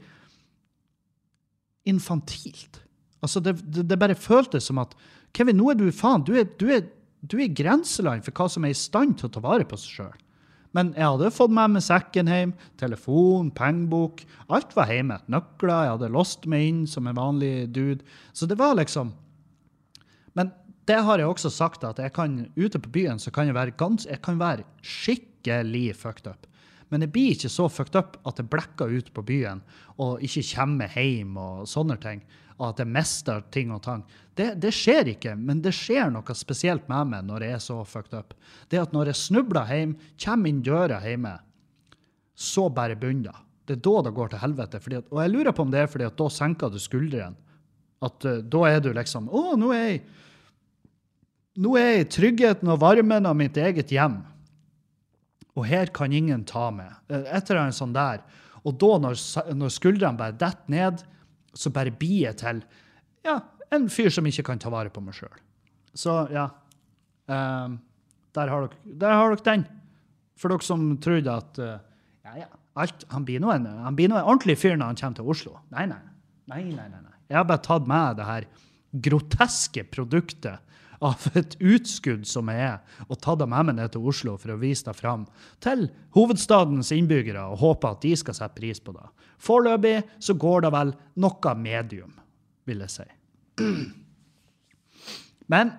[1.84, 2.78] infantilt.
[3.22, 4.94] Altså, det, det, det bare føltes som at
[5.34, 6.86] Kevin, nå er du faen Du er, du er,
[7.20, 9.98] du er grenseland for hva som er i stand til å ta vare på seg
[9.98, 10.20] sjøl.
[10.74, 14.24] Men jeg hadde fått med meg sekken hjem, telefon, pengebok.
[14.50, 15.20] Alt var hjemme.
[15.30, 15.84] Nøkler.
[15.86, 18.02] Jeg hadde låst meg inn som en vanlig dude.
[18.34, 19.12] Så det var liksom
[20.88, 23.76] det har jeg også sagt, at jeg kan, ute på byen så kan jeg være,
[23.80, 26.48] gans, jeg kan være skikkelig fucked up.
[26.92, 29.62] Men jeg blir ikke så fucked up at jeg blekker ut på byen
[30.02, 32.20] og ikke kommer hjem og sånne ting.
[32.58, 34.04] Og at jeg mister ting og tang.
[34.38, 37.80] Det, det skjer ikke, men det skjer noe spesielt med meg når jeg er så
[37.88, 38.36] fucked up.
[38.70, 41.34] Det at når jeg snubler hjem, kommer inn døra hjemme,
[42.34, 43.40] så bare begynner det.
[43.64, 44.78] Det er da det går til helvete.
[44.78, 47.40] At, og jeg lurer på om det er fordi at da senker du skuldrene.
[48.04, 50.00] At uh, da er du liksom Å, nå er jeg
[51.60, 54.18] nå er jeg i tryggheten og varmen av mitt eget hjem.
[55.54, 56.90] Og her kan ingen ta meg.
[57.08, 58.24] Etter en sånn der.
[58.64, 59.18] Og da, når,
[59.54, 61.04] når skuldrene bare detter ned,
[61.54, 62.62] så bare blir jeg til
[63.24, 63.38] ja,
[63.74, 65.34] en fyr som ikke kan ta vare på meg sjøl.
[65.94, 66.48] Så ja.
[67.30, 67.78] Um,
[68.34, 69.64] der, har dere, der har dere den.
[70.40, 71.76] For dere som trodde at uh,
[72.26, 72.50] ja, ja,
[72.82, 75.56] alt, han blir nå en, ordentlig fyr når han kommer til Oslo.
[75.70, 75.86] Nei.
[75.86, 76.02] nei,
[76.50, 77.18] nei, nei, nei.
[77.30, 78.48] Jeg har bare tatt med det her
[79.04, 82.78] groteske produktet av et utskudd som jeg er,
[83.08, 85.26] og tatt med meg ned til Oslo for å vise det fram
[85.64, 89.06] til hovedstadens innbyggere og håpe at de skal sette pris på det.
[89.42, 92.12] Foreløpig så går det vel noe medium,
[92.68, 93.08] vil jeg si.
[95.52, 95.74] Men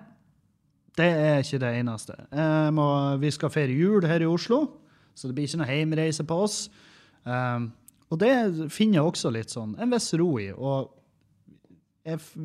[0.96, 2.14] det er ikke det eneste.
[2.72, 2.88] Må,
[3.20, 4.62] vi skal feire jul her i Oslo,
[5.16, 6.60] så det blir ikke noe hjemreise på oss.
[7.26, 7.70] Um,
[8.12, 8.32] og det
[8.70, 10.50] finner jeg også litt sånn en viss ro i.
[10.54, 10.92] Og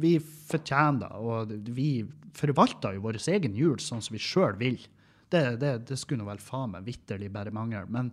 [0.01, 2.01] vi fortjener og vi
[2.37, 4.79] forvalter jo vår egen jul sånn som vi sjøl vil.
[5.31, 7.85] Det, det, det skulle nå vel faen meg vitterlig bare mangle.
[7.91, 8.09] Men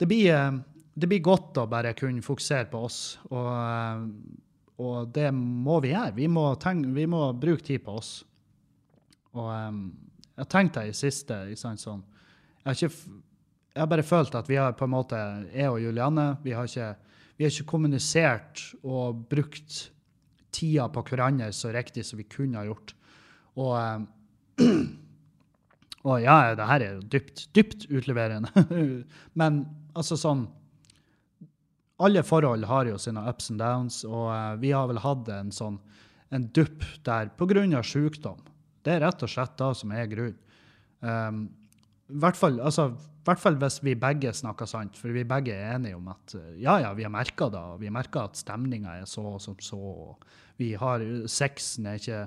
[0.00, 0.58] det blir, eh,
[0.94, 3.00] det blir godt å bare kunne fokusere på oss.
[3.30, 4.06] Og, eh,
[4.86, 6.16] og det må vi gjøre.
[6.16, 8.18] Vi må, tenke, vi må bruke tid på oss.
[9.36, 9.80] Og um,
[10.36, 12.00] jeg tenkte i siste sant, sånn,
[12.62, 13.18] jeg, har ikke,
[13.74, 15.20] jeg har bare følt at vi har på en måte,
[15.52, 16.88] jeg og Julianne, vi har ikke,
[17.36, 19.82] vi har ikke kommunisert og brukt
[20.56, 22.94] tida på hverandre så riktig som vi kunne ha gjort.
[23.56, 24.06] Og, um,
[26.08, 28.66] og ja, det her er jo dypt, dypt utleverende.
[29.40, 29.64] Men
[29.96, 30.46] altså sånn
[31.96, 35.52] Alle forhold har jo sine ups and downs, og uh, vi har vel hatt en
[35.54, 35.78] sånn
[36.34, 37.82] en dupp der pga.
[37.82, 38.40] sykdom.
[38.82, 40.36] Det er rett og slett det som er grunnen.
[41.00, 41.48] Um,
[42.06, 42.90] i hvert fall, altså,
[43.26, 46.78] hvert fall hvis vi begge snakker sant, for vi begge er enige om at ja,
[46.84, 50.26] ja, vi har merka det, og vi merka at stemninga er så som så, og
[50.60, 52.20] vi har sexen er ikke,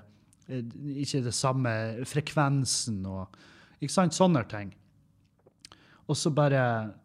[1.05, 1.71] ikke det samme
[2.09, 3.39] frekvensen, og
[3.79, 4.73] ikke sant, sånne ting.
[6.09, 6.95] Og så bare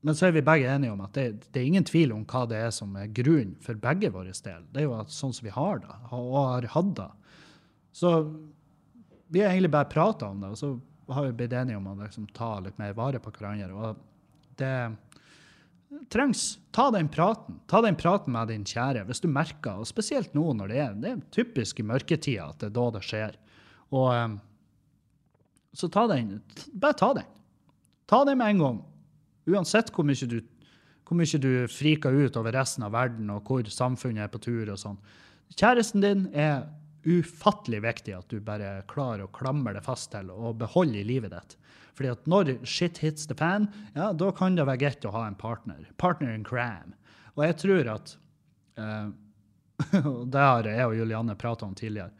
[0.00, 2.44] Men så er vi begge enige om at det, det, er ingen tvil om hva
[2.46, 4.60] det er som er grunnen for begge våre del.
[4.70, 7.08] Det er jo at sånn som vi har det, og har hatt det.
[7.98, 8.12] Så
[9.26, 10.52] vi har egentlig bare prata om det.
[10.54, 10.70] og så
[11.08, 13.72] har vi blitt enige om å liksom, ta litt mer vare på hverandre.
[13.72, 13.96] Og
[14.60, 14.72] det
[16.12, 16.58] trengs.
[16.70, 17.60] Ta den praten.
[17.66, 20.98] Ta den praten med din kjære hvis du merker, og spesielt nå når det er,
[21.00, 23.38] det er typisk i mørketida at det er da det skjer.
[23.96, 24.36] Og um,
[25.72, 26.38] så ta den.
[26.72, 27.28] Bare ta den.
[28.08, 28.82] Ta den med en gang.
[29.48, 30.40] Uansett hvor mye du,
[31.08, 34.68] hvor mye du friker ut over resten av verden, og hvor samfunnet er på tur
[34.68, 35.00] og sånn.
[35.56, 36.66] Kjæresten din er
[37.08, 41.32] ufattelig viktig at du bare klarer å klamre det fast til og beholde i livet
[41.32, 41.56] ditt.
[41.98, 43.66] Fordi at når shit hits the fan,
[43.96, 45.88] ja, da kan det være greit å ha en partner.
[45.98, 46.94] Partner in crime.
[47.34, 48.12] Og jeg tror at
[48.82, 49.08] uh,
[50.26, 52.12] Det har jeg og Julianne prata om tidligere.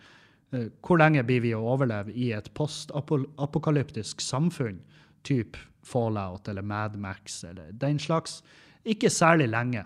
[0.55, 4.81] Uh, hvor lenge blir vi å overleve i et postapokalyptisk samfunn,
[5.27, 8.41] type Fallout eller Mad Max eller den slags?
[8.89, 9.85] Ikke særlig lenge.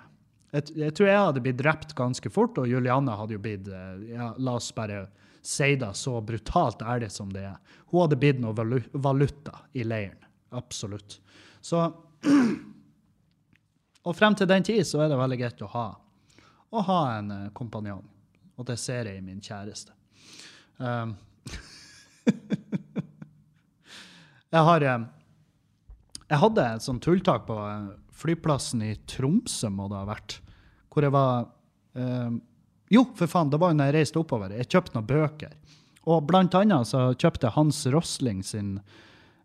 [0.53, 4.03] Jeg, jeg, tror jeg hadde blitt drept ganske fort, og Julianne hadde jo blitt eh,
[4.13, 5.07] ja, La oss bare
[5.43, 7.57] si det så brutalt ærlig som det er.
[7.91, 8.53] Hun hadde blitt noe
[8.93, 10.21] valuta i leiren.
[10.53, 11.21] Absolutt.
[11.61, 11.87] Så
[14.03, 15.87] Og frem til den tid så er det veldig greit å ha,
[16.75, 18.03] å ha en uh, kompanjong.
[18.59, 19.95] Og det ser jeg i min kjæreste.
[20.83, 21.15] Um,
[24.51, 25.05] jeg har um,
[26.27, 27.59] Jeg hadde et sånt tulltak på
[28.23, 30.42] flyplassen i Tromsø, må det ha vært.
[30.93, 31.47] Hvor jeg var
[31.97, 32.35] eh,
[32.93, 34.53] Jo, for faen, det var jo når jeg reiste oppover.
[34.59, 35.57] Jeg kjøpte noen bøker.
[36.11, 38.77] Og blant annet så kjøpte jeg Hans Rosling sin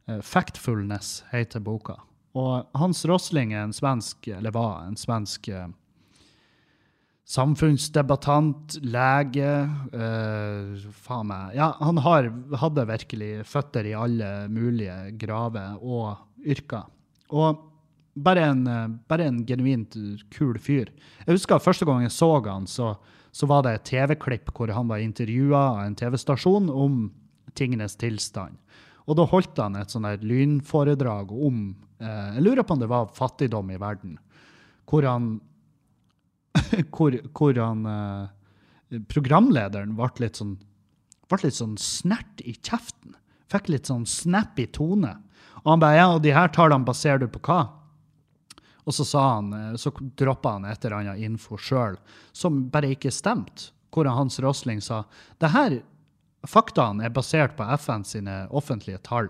[0.07, 1.99] eh, 'Factfulness', heter boka.
[2.37, 5.69] Og Hans Rosling er en svensk, eller var en svensk eh,
[7.27, 9.47] samfunnsdebattant, lege
[9.91, 11.55] øh, Faen meg.
[11.57, 12.29] Ja, han har,
[12.61, 16.87] hadde virkelig føtter i alle mulige graver og yrker.
[17.35, 17.65] Og
[18.23, 18.63] bare en,
[19.09, 19.95] bare en, genuint
[20.33, 20.91] kul fyr.
[21.25, 22.95] Jeg husker Første gang jeg så han, så,
[23.31, 27.07] så var det et TV-klipp hvor han var intervjua av en TV-stasjon om
[27.57, 28.57] tingenes tilstand.
[29.07, 31.69] Og da holdt han et sånn lynforedrag om
[32.03, 34.17] eh, Jeg lurer på om det var fattigdom i verden.
[34.87, 35.37] Hvor han,
[36.95, 40.57] hvor, hvor han eh, Programlederen ble litt sånn
[41.27, 43.17] ble litt sånn snert i kjeften.
[43.51, 45.17] Fikk litt sånn snappy tone.
[45.63, 47.65] Og han bare Ja, og de her tallene baserer du på hva?
[48.87, 51.99] Og så, sa han, eh, så droppa han et eller annet info sjøl
[52.35, 53.73] som bare ikke stemte.
[53.91, 55.03] Hvor Hans Rosling sa
[55.41, 55.79] det her
[56.47, 59.29] faktaene er basert på FN sine offentlige tall.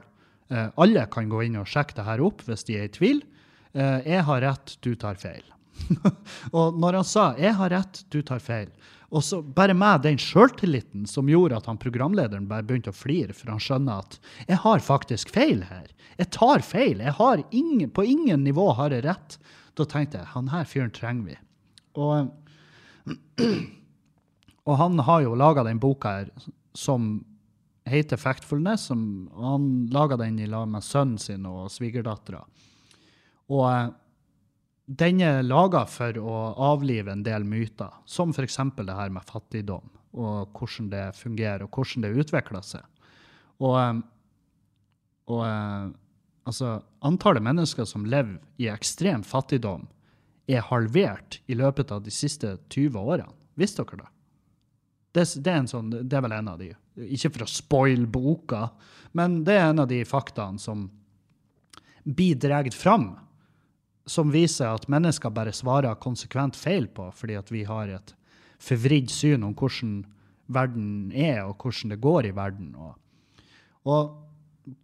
[0.49, 3.21] Eh, alle kan gå inn og sjekke det her opp hvis de er i tvil.
[3.73, 5.45] Eh, jeg har rett, du tar feil.
[6.57, 8.71] og når han sa 'jeg har rett, du tar feil',
[9.07, 13.35] og så bare med den sjøltilliten som gjorde at han programlederen bare begynte å flire,
[13.35, 15.93] for han skjønner at 'jeg har faktisk feil her'.
[16.17, 16.99] Jeg tar feil.
[16.99, 19.37] Jeg har ingen, på ingen nivå har jeg rett.
[19.75, 21.37] Da tenkte jeg han her fyren trenger vi.
[21.95, 22.31] Og,
[24.67, 26.29] og han har jo laga den boka her
[26.73, 27.25] som
[27.85, 28.89] heter Factfulness.
[28.89, 32.43] Som, han laga den i lag med sønnen sin og svigerdattera.
[33.47, 33.93] Og
[34.87, 36.35] den er laga for å
[36.71, 38.59] avlive en del myter, som f.eks.
[38.77, 42.85] det her med fattigdom, og hvordan det fungerer, og hvordan det utvikler seg.
[43.59, 43.99] Og, eh,
[45.33, 45.89] og eh,
[46.47, 49.89] altså, antallet mennesker som lever i ekstrem fattigdom,
[50.47, 53.33] er halvert i løpet av de siste 20 årene.
[53.59, 54.11] Visste dere det?
[55.17, 56.71] Det, det, er sånn, det er vel en av de.
[57.11, 58.69] Ikke for å spoile boka,
[59.17, 60.87] men det er en av de faktaene som
[62.07, 63.17] blir dratt fram,
[64.07, 68.13] som viser at mennesker bare svarer konsekvent feil på, fordi at vi har et
[68.63, 69.99] forvridd syn om hvordan
[70.53, 72.71] verden er, og hvordan det går i verden.
[72.75, 72.95] Og,
[73.87, 74.75] og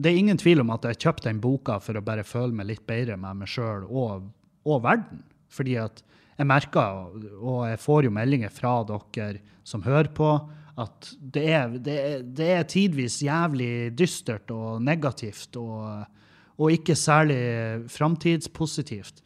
[0.00, 2.70] det er ingen tvil om at jeg kjøpte den boka for å bare føle meg
[2.70, 4.30] litt bedre med meg sjøl og,
[4.64, 5.24] og verden.
[5.52, 6.00] Fordi at
[6.38, 10.30] jeg merker, og jeg får jo meldinger fra dere som hører på,
[10.80, 11.98] at det er, det
[12.38, 16.06] det er tidvis jævlig dystert og negativt og,
[16.60, 17.40] og ikke særlig
[17.88, 19.22] framtidspositivt.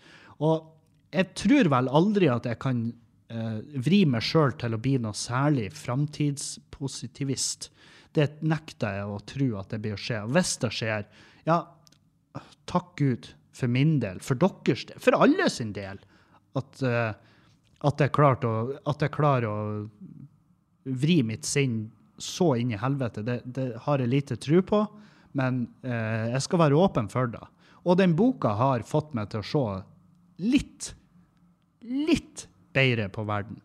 [0.47, 0.71] Og
[1.15, 2.85] jeg tror vel aldri at jeg kan
[3.31, 7.71] eh, vri meg sjøl til å bli noe særlig framtidspositivist.
[8.15, 10.23] Det nekter jeg å tro at det blir å skje.
[10.27, 11.09] Og hvis det skjer,
[11.49, 11.59] ja,
[12.71, 16.01] takk Gud for min del, for deres del, for alle sin del
[16.59, 17.13] at, uh,
[17.87, 19.59] at, jeg å, at, jeg klarer å
[20.85, 21.85] vri mitt sinn
[22.19, 23.23] så inn i helvete.
[23.27, 24.83] Det, det har jeg lite tro på,
[25.39, 27.43] men eh, jeg skal være åpen for det.
[27.85, 29.65] Og den boka har fått meg til å se
[30.45, 30.93] litt,
[31.85, 33.61] litt bedre på verden.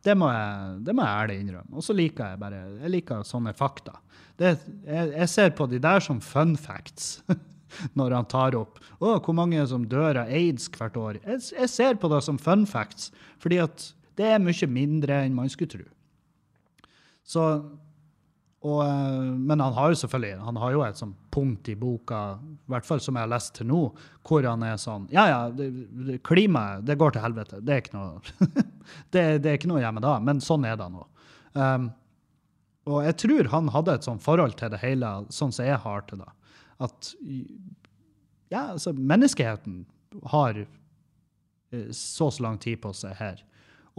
[0.00, 1.76] Det må jeg, det må jeg ærlig innrømme.
[1.76, 3.98] Og så liker jeg bare jeg liker sånne fakta.
[4.40, 4.54] Det,
[4.88, 7.20] jeg, jeg, ser på de der som fun facts.
[7.98, 11.20] når han tar opp å, hvor mange som dør av aids hvert år.
[11.22, 13.10] Jeg, jeg, ser på det som fun facts,
[13.42, 13.84] fordi at
[14.18, 15.86] det er mye mindre enn man skulle tro.
[17.22, 17.44] Så,
[18.60, 22.20] og, eh, men han har jo selvfølgelig han har jo et sånt punkt i boka,
[22.42, 23.84] i hvert fall som jeg har lest til nå,
[24.26, 27.62] hvor han er sånn Ja, ja, det, klimaet det går til helvete.
[27.64, 28.20] Det er ikke noe,
[29.14, 31.06] det, det er ikke noe hjemme da, men sånn er det nå.
[31.54, 31.88] Um,
[32.90, 36.04] og jeg tror han hadde et sånt forhold til det hele, sånn som jeg har
[36.08, 36.30] til det
[36.80, 37.14] at
[38.50, 39.84] ja, altså, menneskeheten
[40.32, 40.66] har
[41.70, 43.42] eh, så så lang tid på seg her.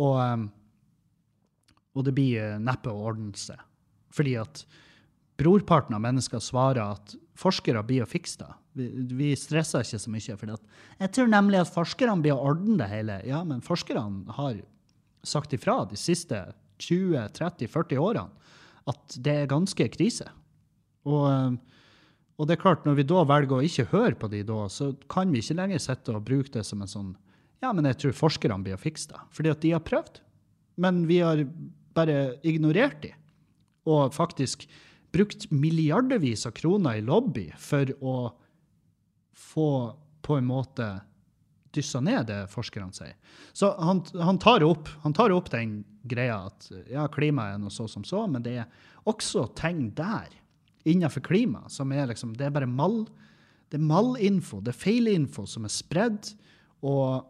[0.01, 0.47] Og, um,
[1.95, 3.62] og det blir eh, neppe å ordne seg.
[4.12, 4.64] Fordi at
[5.41, 8.51] brorparten av mennesker svarer at forskere blir å fikse det.
[8.78, 8.88] Vi,
[9.18, 10.38] vi, stresser ikke så mye.
[10.39, 13.18] For jeg tror nemlig at forskerne blir å ordne det hele.
[13.28, 14.62] Ja, men forskerne har
[15.28, 16.45] sagt ifra de siste
[16.82, 18.30] 20-30-40 årene
[18.89, 20.26] at det er ganske krise.
[21.05, 21.59] Og um,
[22.41, 24.88] og det er klart, når vi da velger å ikke høre på de da, så
[25.14, 27.12] kan vi ikke lenger sitte og bruke det som en sånn
[27.62, 29.20] Ja, men jeg tror forskerne blir å fikse det.
[29.30, 30.18] Fordi at de har prøvd.
[30.82, 31.43] Men vi har
[31.93, 33.12] bare ignorert de.
[33.89, 34.67] Og faktisk
[35.11, 38.15] brukt milliardevis av kroner i lobby for å
[39.38, 39.71] få
[40.21, 40.88] på en måte
[41.75, 43.15] dyssa ned det forskerne sier.
[43.53, 47.73] Så han, han, tar opp, han, tar opp, den greia at ja, klimaet er noe
[47.73, 50.29] så som så, men det er også tegn der
[50.88, 53.05] innenfor klima, som er liksom Det er bare mall.
[53.71, 56.34] Det er mallinfo, det er feilinfo som er spredd,
[56.84, 57.29] og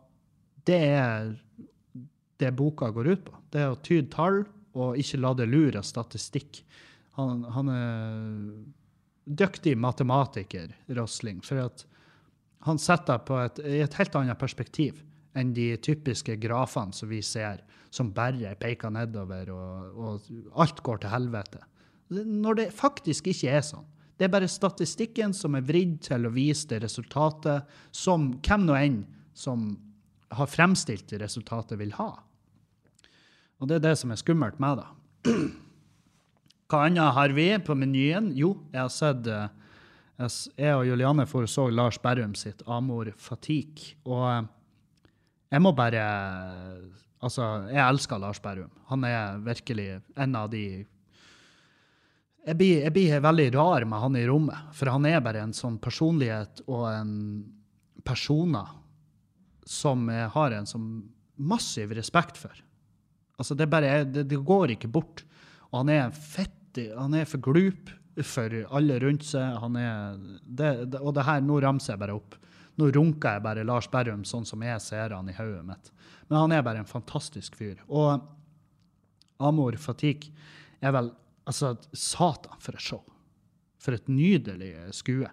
[0.65, 1.35] det er
[2.41, 3.35] det boka går ut på.
[3.53, 4.41] Det er å tyde tall
[4.73, 6.61] og ikke la det lure av statistikk.
[7.19, 11.85] Han, han, er dyktig matematiker, Rosling, for at
[12.65, 15.01] han setter på et, i et helt annet perspektiv
[15.37, 17.61] enn de typiske grafene som vi ser,
[17.91, 21.61] som bare peker nedover, og, og alt går til helvete.
[22.11, 23.87] Når det faktisk ikke er sånn.
[24.19, 28.75] Det er bare statistikken som er vridd til å vise det resultatet som hvem nå
[28.77, 28.99] enn
[29.33, 29.71] som
[30.35, 32.11] har fremstilt det resultatet, vil ha.
[33.61, 34.87] Og det er det som er skummelt med det.
[36.71, 38.31] Hva annet har vi på menyen?
[38.33, 39.49] Jo, jeg har sett eh,
[40.57, 43.99] Jeg og Juliane foreså Lars Berrum sitt Amor Fatigue.
[44.07, 44.49] Og eh,
[45.51, 46.07] jeg må bare
[47.21, 48.71] Altså, jeg elsker Lars Berrum.
[48.89, 50.87] Han er virkelig en av de
[52.41, 55.53] jeg blir, jeg blir, veldig rar med han i rommet, for han er bare en
[55.53, 57.11] sånn personlighet og en
[58.01, 58.63] persona
[59.69, 60.87] som jeg har en sånn
[61.37, 62.55] massiv respekt for.
[63.41, 65.23] Altså, det, bare, det, det går ikke bort.
[65.71, 66.91] Og han er fettig.
[66.95, 67.89] han er for glup
[68.27, 69.57] for alle rundt seg.
[69.63, 72.37] Han er, det, og det her, nå ramser jeg bare opp.
[72.79, 75.91] Nå runker jeg bare Lars Berrum sånn som jeg ser han i hodet mitt.
[76.29, 77.81] Men han er bare en fantastisk fyr.
[77.91, 78.21] Og
[79.41, 80.31] Amor Fatigue
[80.81, 81.11] er vel
[81.49, 82.99] Altså, satan, for et show.
[83.81, 85.25] For et nydelig skue.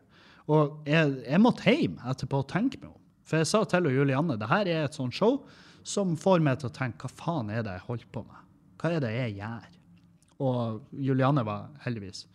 [0.49, 3.03] Og jeg, jeg måtte hjem etterpå og tenke meg om.
[3.29, 5.43] For jeg sa til Julianne det her er et sånt show
[5.89, 8.49] som får meg til å tenke hva faen er det jeg holder på med?
[8.79, 9.71] Hva er det jeg gjør?
[10.49, 12.27] Og Juliane var heldigvis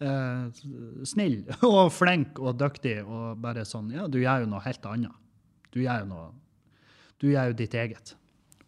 [0.00, 0.62] eh,
[1.08, 5.26] snill og flink og dyktig og bare sånn Ja, du gjør jo noe helt annet.
[5.74, 6.30] Du gjør jo noe
[7.20, 8.14] Du gjør jo ditt eget.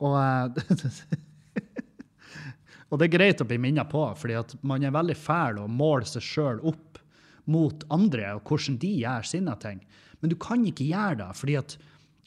[0.03, 0.71] Og eh,
[2.91, 5.69] Og det er greit å bli minnet på, fordi at man er veldig fæl å
[5.71, 6.99] måle seg sjøl opp
[7.51, 9.79] mot andre og hvordan de gjør sine ting.
[10.21, 11.77] Men du kan ikke gjøre det, fordi at,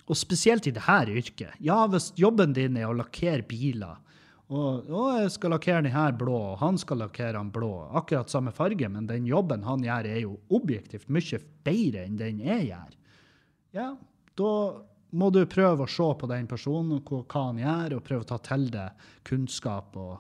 [0.08, 1.60] og spesielt i dette yrket.
[1.64, 4.00] Ja, hvis jobben din er å lakkere biler,
[4.54, 7.88] Og, og jeg skal lakkere den her blå, og han skal lakkere den blå.
[7.96, 12.42] Akkurat samme farge, men den jobben han gjør, er jo objektivt mye bedre enn den
[12.44, 12.92] jeg gjør.
[13.74, 13.88] Ja,
[14.38, 14.52] da
[15.16, 18.30] må du prøve å se på den personen og hva han gjør, og prøve å
[18.34, 20.20] ta til deg kunnskap og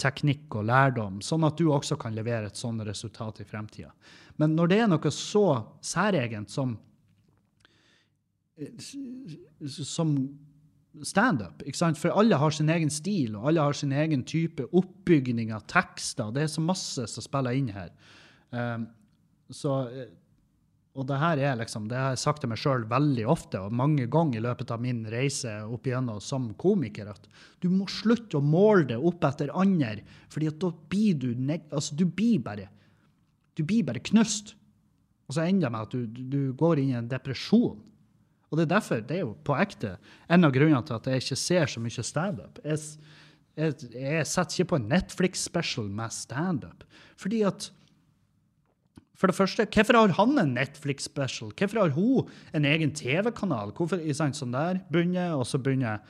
[0.00, 3.94] teknikk og lærdom, sånn at du også kan levere et sånt resultat i fremtida.
[4.36, 5.46] Men når det er noe så
[5.84, 6.76] særegent som
[9.66, 10.14] som
[11.06, 11.62] standup.
[11.98, 16.32] For alle har sin egen stil, og alle har sin egen type oppbygning av tekster.
[16.34, 17.92] Det er så masse som spiller inn her.
[18.50, 18.88] Um,
[19.50, 20.10] så, eh,
[20.98, 23.74] og det her er liksom, det har jeg sagt til meg sjøl veldig ofte, og
[23.74, 27.28] mange ganger i løpet av min reise opp igjennom som komiker, at
[27.62, 31.30] du må slutte å måle det opp etter andre, fordi at da blir du
[31.70, 32.68] altså du blir bare
[33.58, 34.54] du blir bare knust.
[35.28, 37.78] Og så ender det med at du, du går inn i en depresjon.
[38.50, 39.94] Og det er derfor, det er jo på ekte,
[40.30, 42.58] en av grunnene til at jeg ikke ser så mye standup.
[42.66, 42.80] Jeg,
[43.54, 46.82] jeg, jeg setter ikke på en Netflix-special med standup.
[47.20, 47.70] Fordi at
[49.20, 51.52] For det første, hvorfor har han en Netflix-special?
[51.52, 53.74] Hvorfor har hun en egen TV-kanal?
[53.76, 56.00] Hvorfor sant, sånn der begynner, og så begynner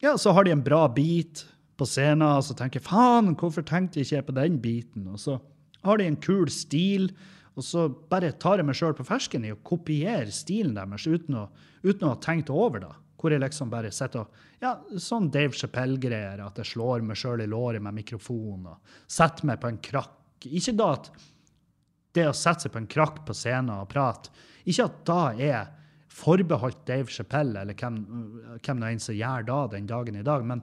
[0.00, 1.44] Ja, så har de en bra beat
[1.78, 5.06] på scenen, og så tenker jeg faen, hvorfor tenkte jeg ikke på den biten?
[5.12, 5.36] Og så
[5.84, 7.12] har de en kul stil.
[7.58, 11.40] Og så bare tar jeg meg sjøl på fersken i å kopiere stilen deres uten
[11.40, 11.48] å,
[11.82, 12.92] uten å ha tenkt over det.
[13.18, 17.42] Hvor jeg liksom bare sitter og Ja, sånn Dave Chappelle-greier, at jeg slår meg sjøl
[17.44, 20.46] i låret med mikrofon og setter meg på en krakk.
[20.46, 21.10] Ikke da at
[22.14, 24.32] det å sette seg på en krakk på scenen og prate,
[24.66, 25.68] ikke at da er
[26.18, 28.00] forbeholdt Dave Chappelle, eller hvem,
[28.58, 30.62] hvem det enn som gjør da den dagen i dag, men,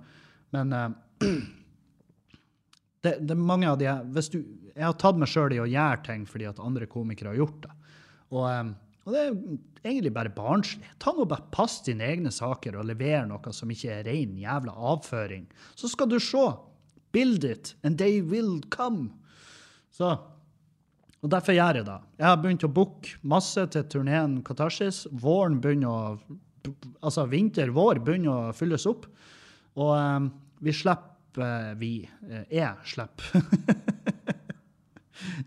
[0.56, 0.90] men uh,
[3.06, 4.42] det, det er mange av de, hvis du,
[4.76, 7.62] Jeg har tatt meg sjøl i å gjøre ting fordi at andre komikere har gjort
[7.64, 7.74] det.
[8.36, 8.74] Og, um,
[9.06, 9.36] og det er
[9.86, 10.90] egentlig bare barnslig.
[11.00, 14.76] Ta nå bare Pass dine egne saker og lever noe som ikke er ren jævla
[14.94, 15.46] avføring.
[15.80, 16.48] Så skal du se.
[17.16, 19.14] Build it, and they will come.
[19.96, 20.10] Så,
[21.22, 22.00] og Derfor gjør jeg det.
[22.20, 25.06] Jeg har begynt å booke masse til turneen Katarsis.
[25.12, 26.42] Våren begynner å
[27.06, 29.04] Altså vinter-vår begynner å fylles opp.
[29.78, 30.32] Og um,
[30.66, 31.92] vi slipper vi
[32.50, 34.15] Jeg slipper.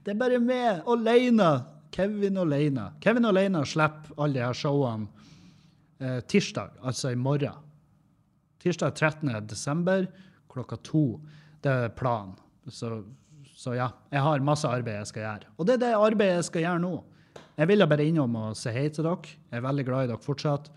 [0.04, 1.50] det er bare meg alene.
[1.94, 2.90] Kevin aleine.
[3.00, 5.08] Kevin aleine slipper alle de her showene
[6.00, 7.64] eh, tirsdag, altså i morgen.
[8.62, 9.32] Tirsdag 13.
[9.48, 10.06] desember
[10.52, 11.04] klokka to.
[11.64, 12.36] Det er planen.
[12.68, 13.02] Så,
[13.56, 15.54] så, ja, jeg har masse arbeid jeg skal gjøre.
[15.56, 16.92] Og det er det arbeidet jeg skal gjøre nå.
[17.58, 19.34] Jeg ville bare innom og si hei til dere.
[19.48, 20.68] Jeg er veldig glad i dere fortsatt.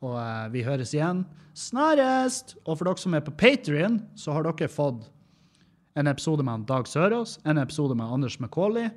[0.00, 1.24] Og eh, vi høres igjen
[1.60, 2.56] snarest!
[2.64, 5.08] Og for dere som er på Patrion, så har dere fått
[5.94, 8.90] en episode med Dag Sørås, en episode med Anders McCauley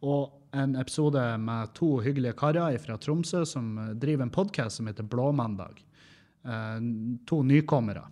[0.00, 5.04] og en episode med to hyggelige karer fra Tromsø som driver en podkast som heter
[5.04, 5.82] Blåmandag.
[6.44, 6.78] Eh,
[7.26, 8.06] to nykommere.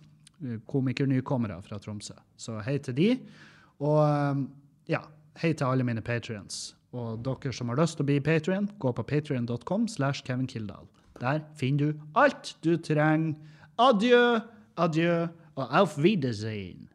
[0.69, 2.13] Komikernykommere fra Tromsø.
[2.37, 3.09] Så hei til de.
[3.81, 4.43] Og eh,
[4.93, 5.01] ja,
[5.41, 6.75] hei til alle mine patrions.
[6.93, 10.85] Og dere som har lyst til å bli patrion, gå på patrion.com slash Kevin Kildahl.
[11.17, 13.33] Der finner du alt du trenger.
[13.77, 14.39] Adjø,
[14.77, 15.27] adjø
[15.57, 16.87] og auf Wiedersehen.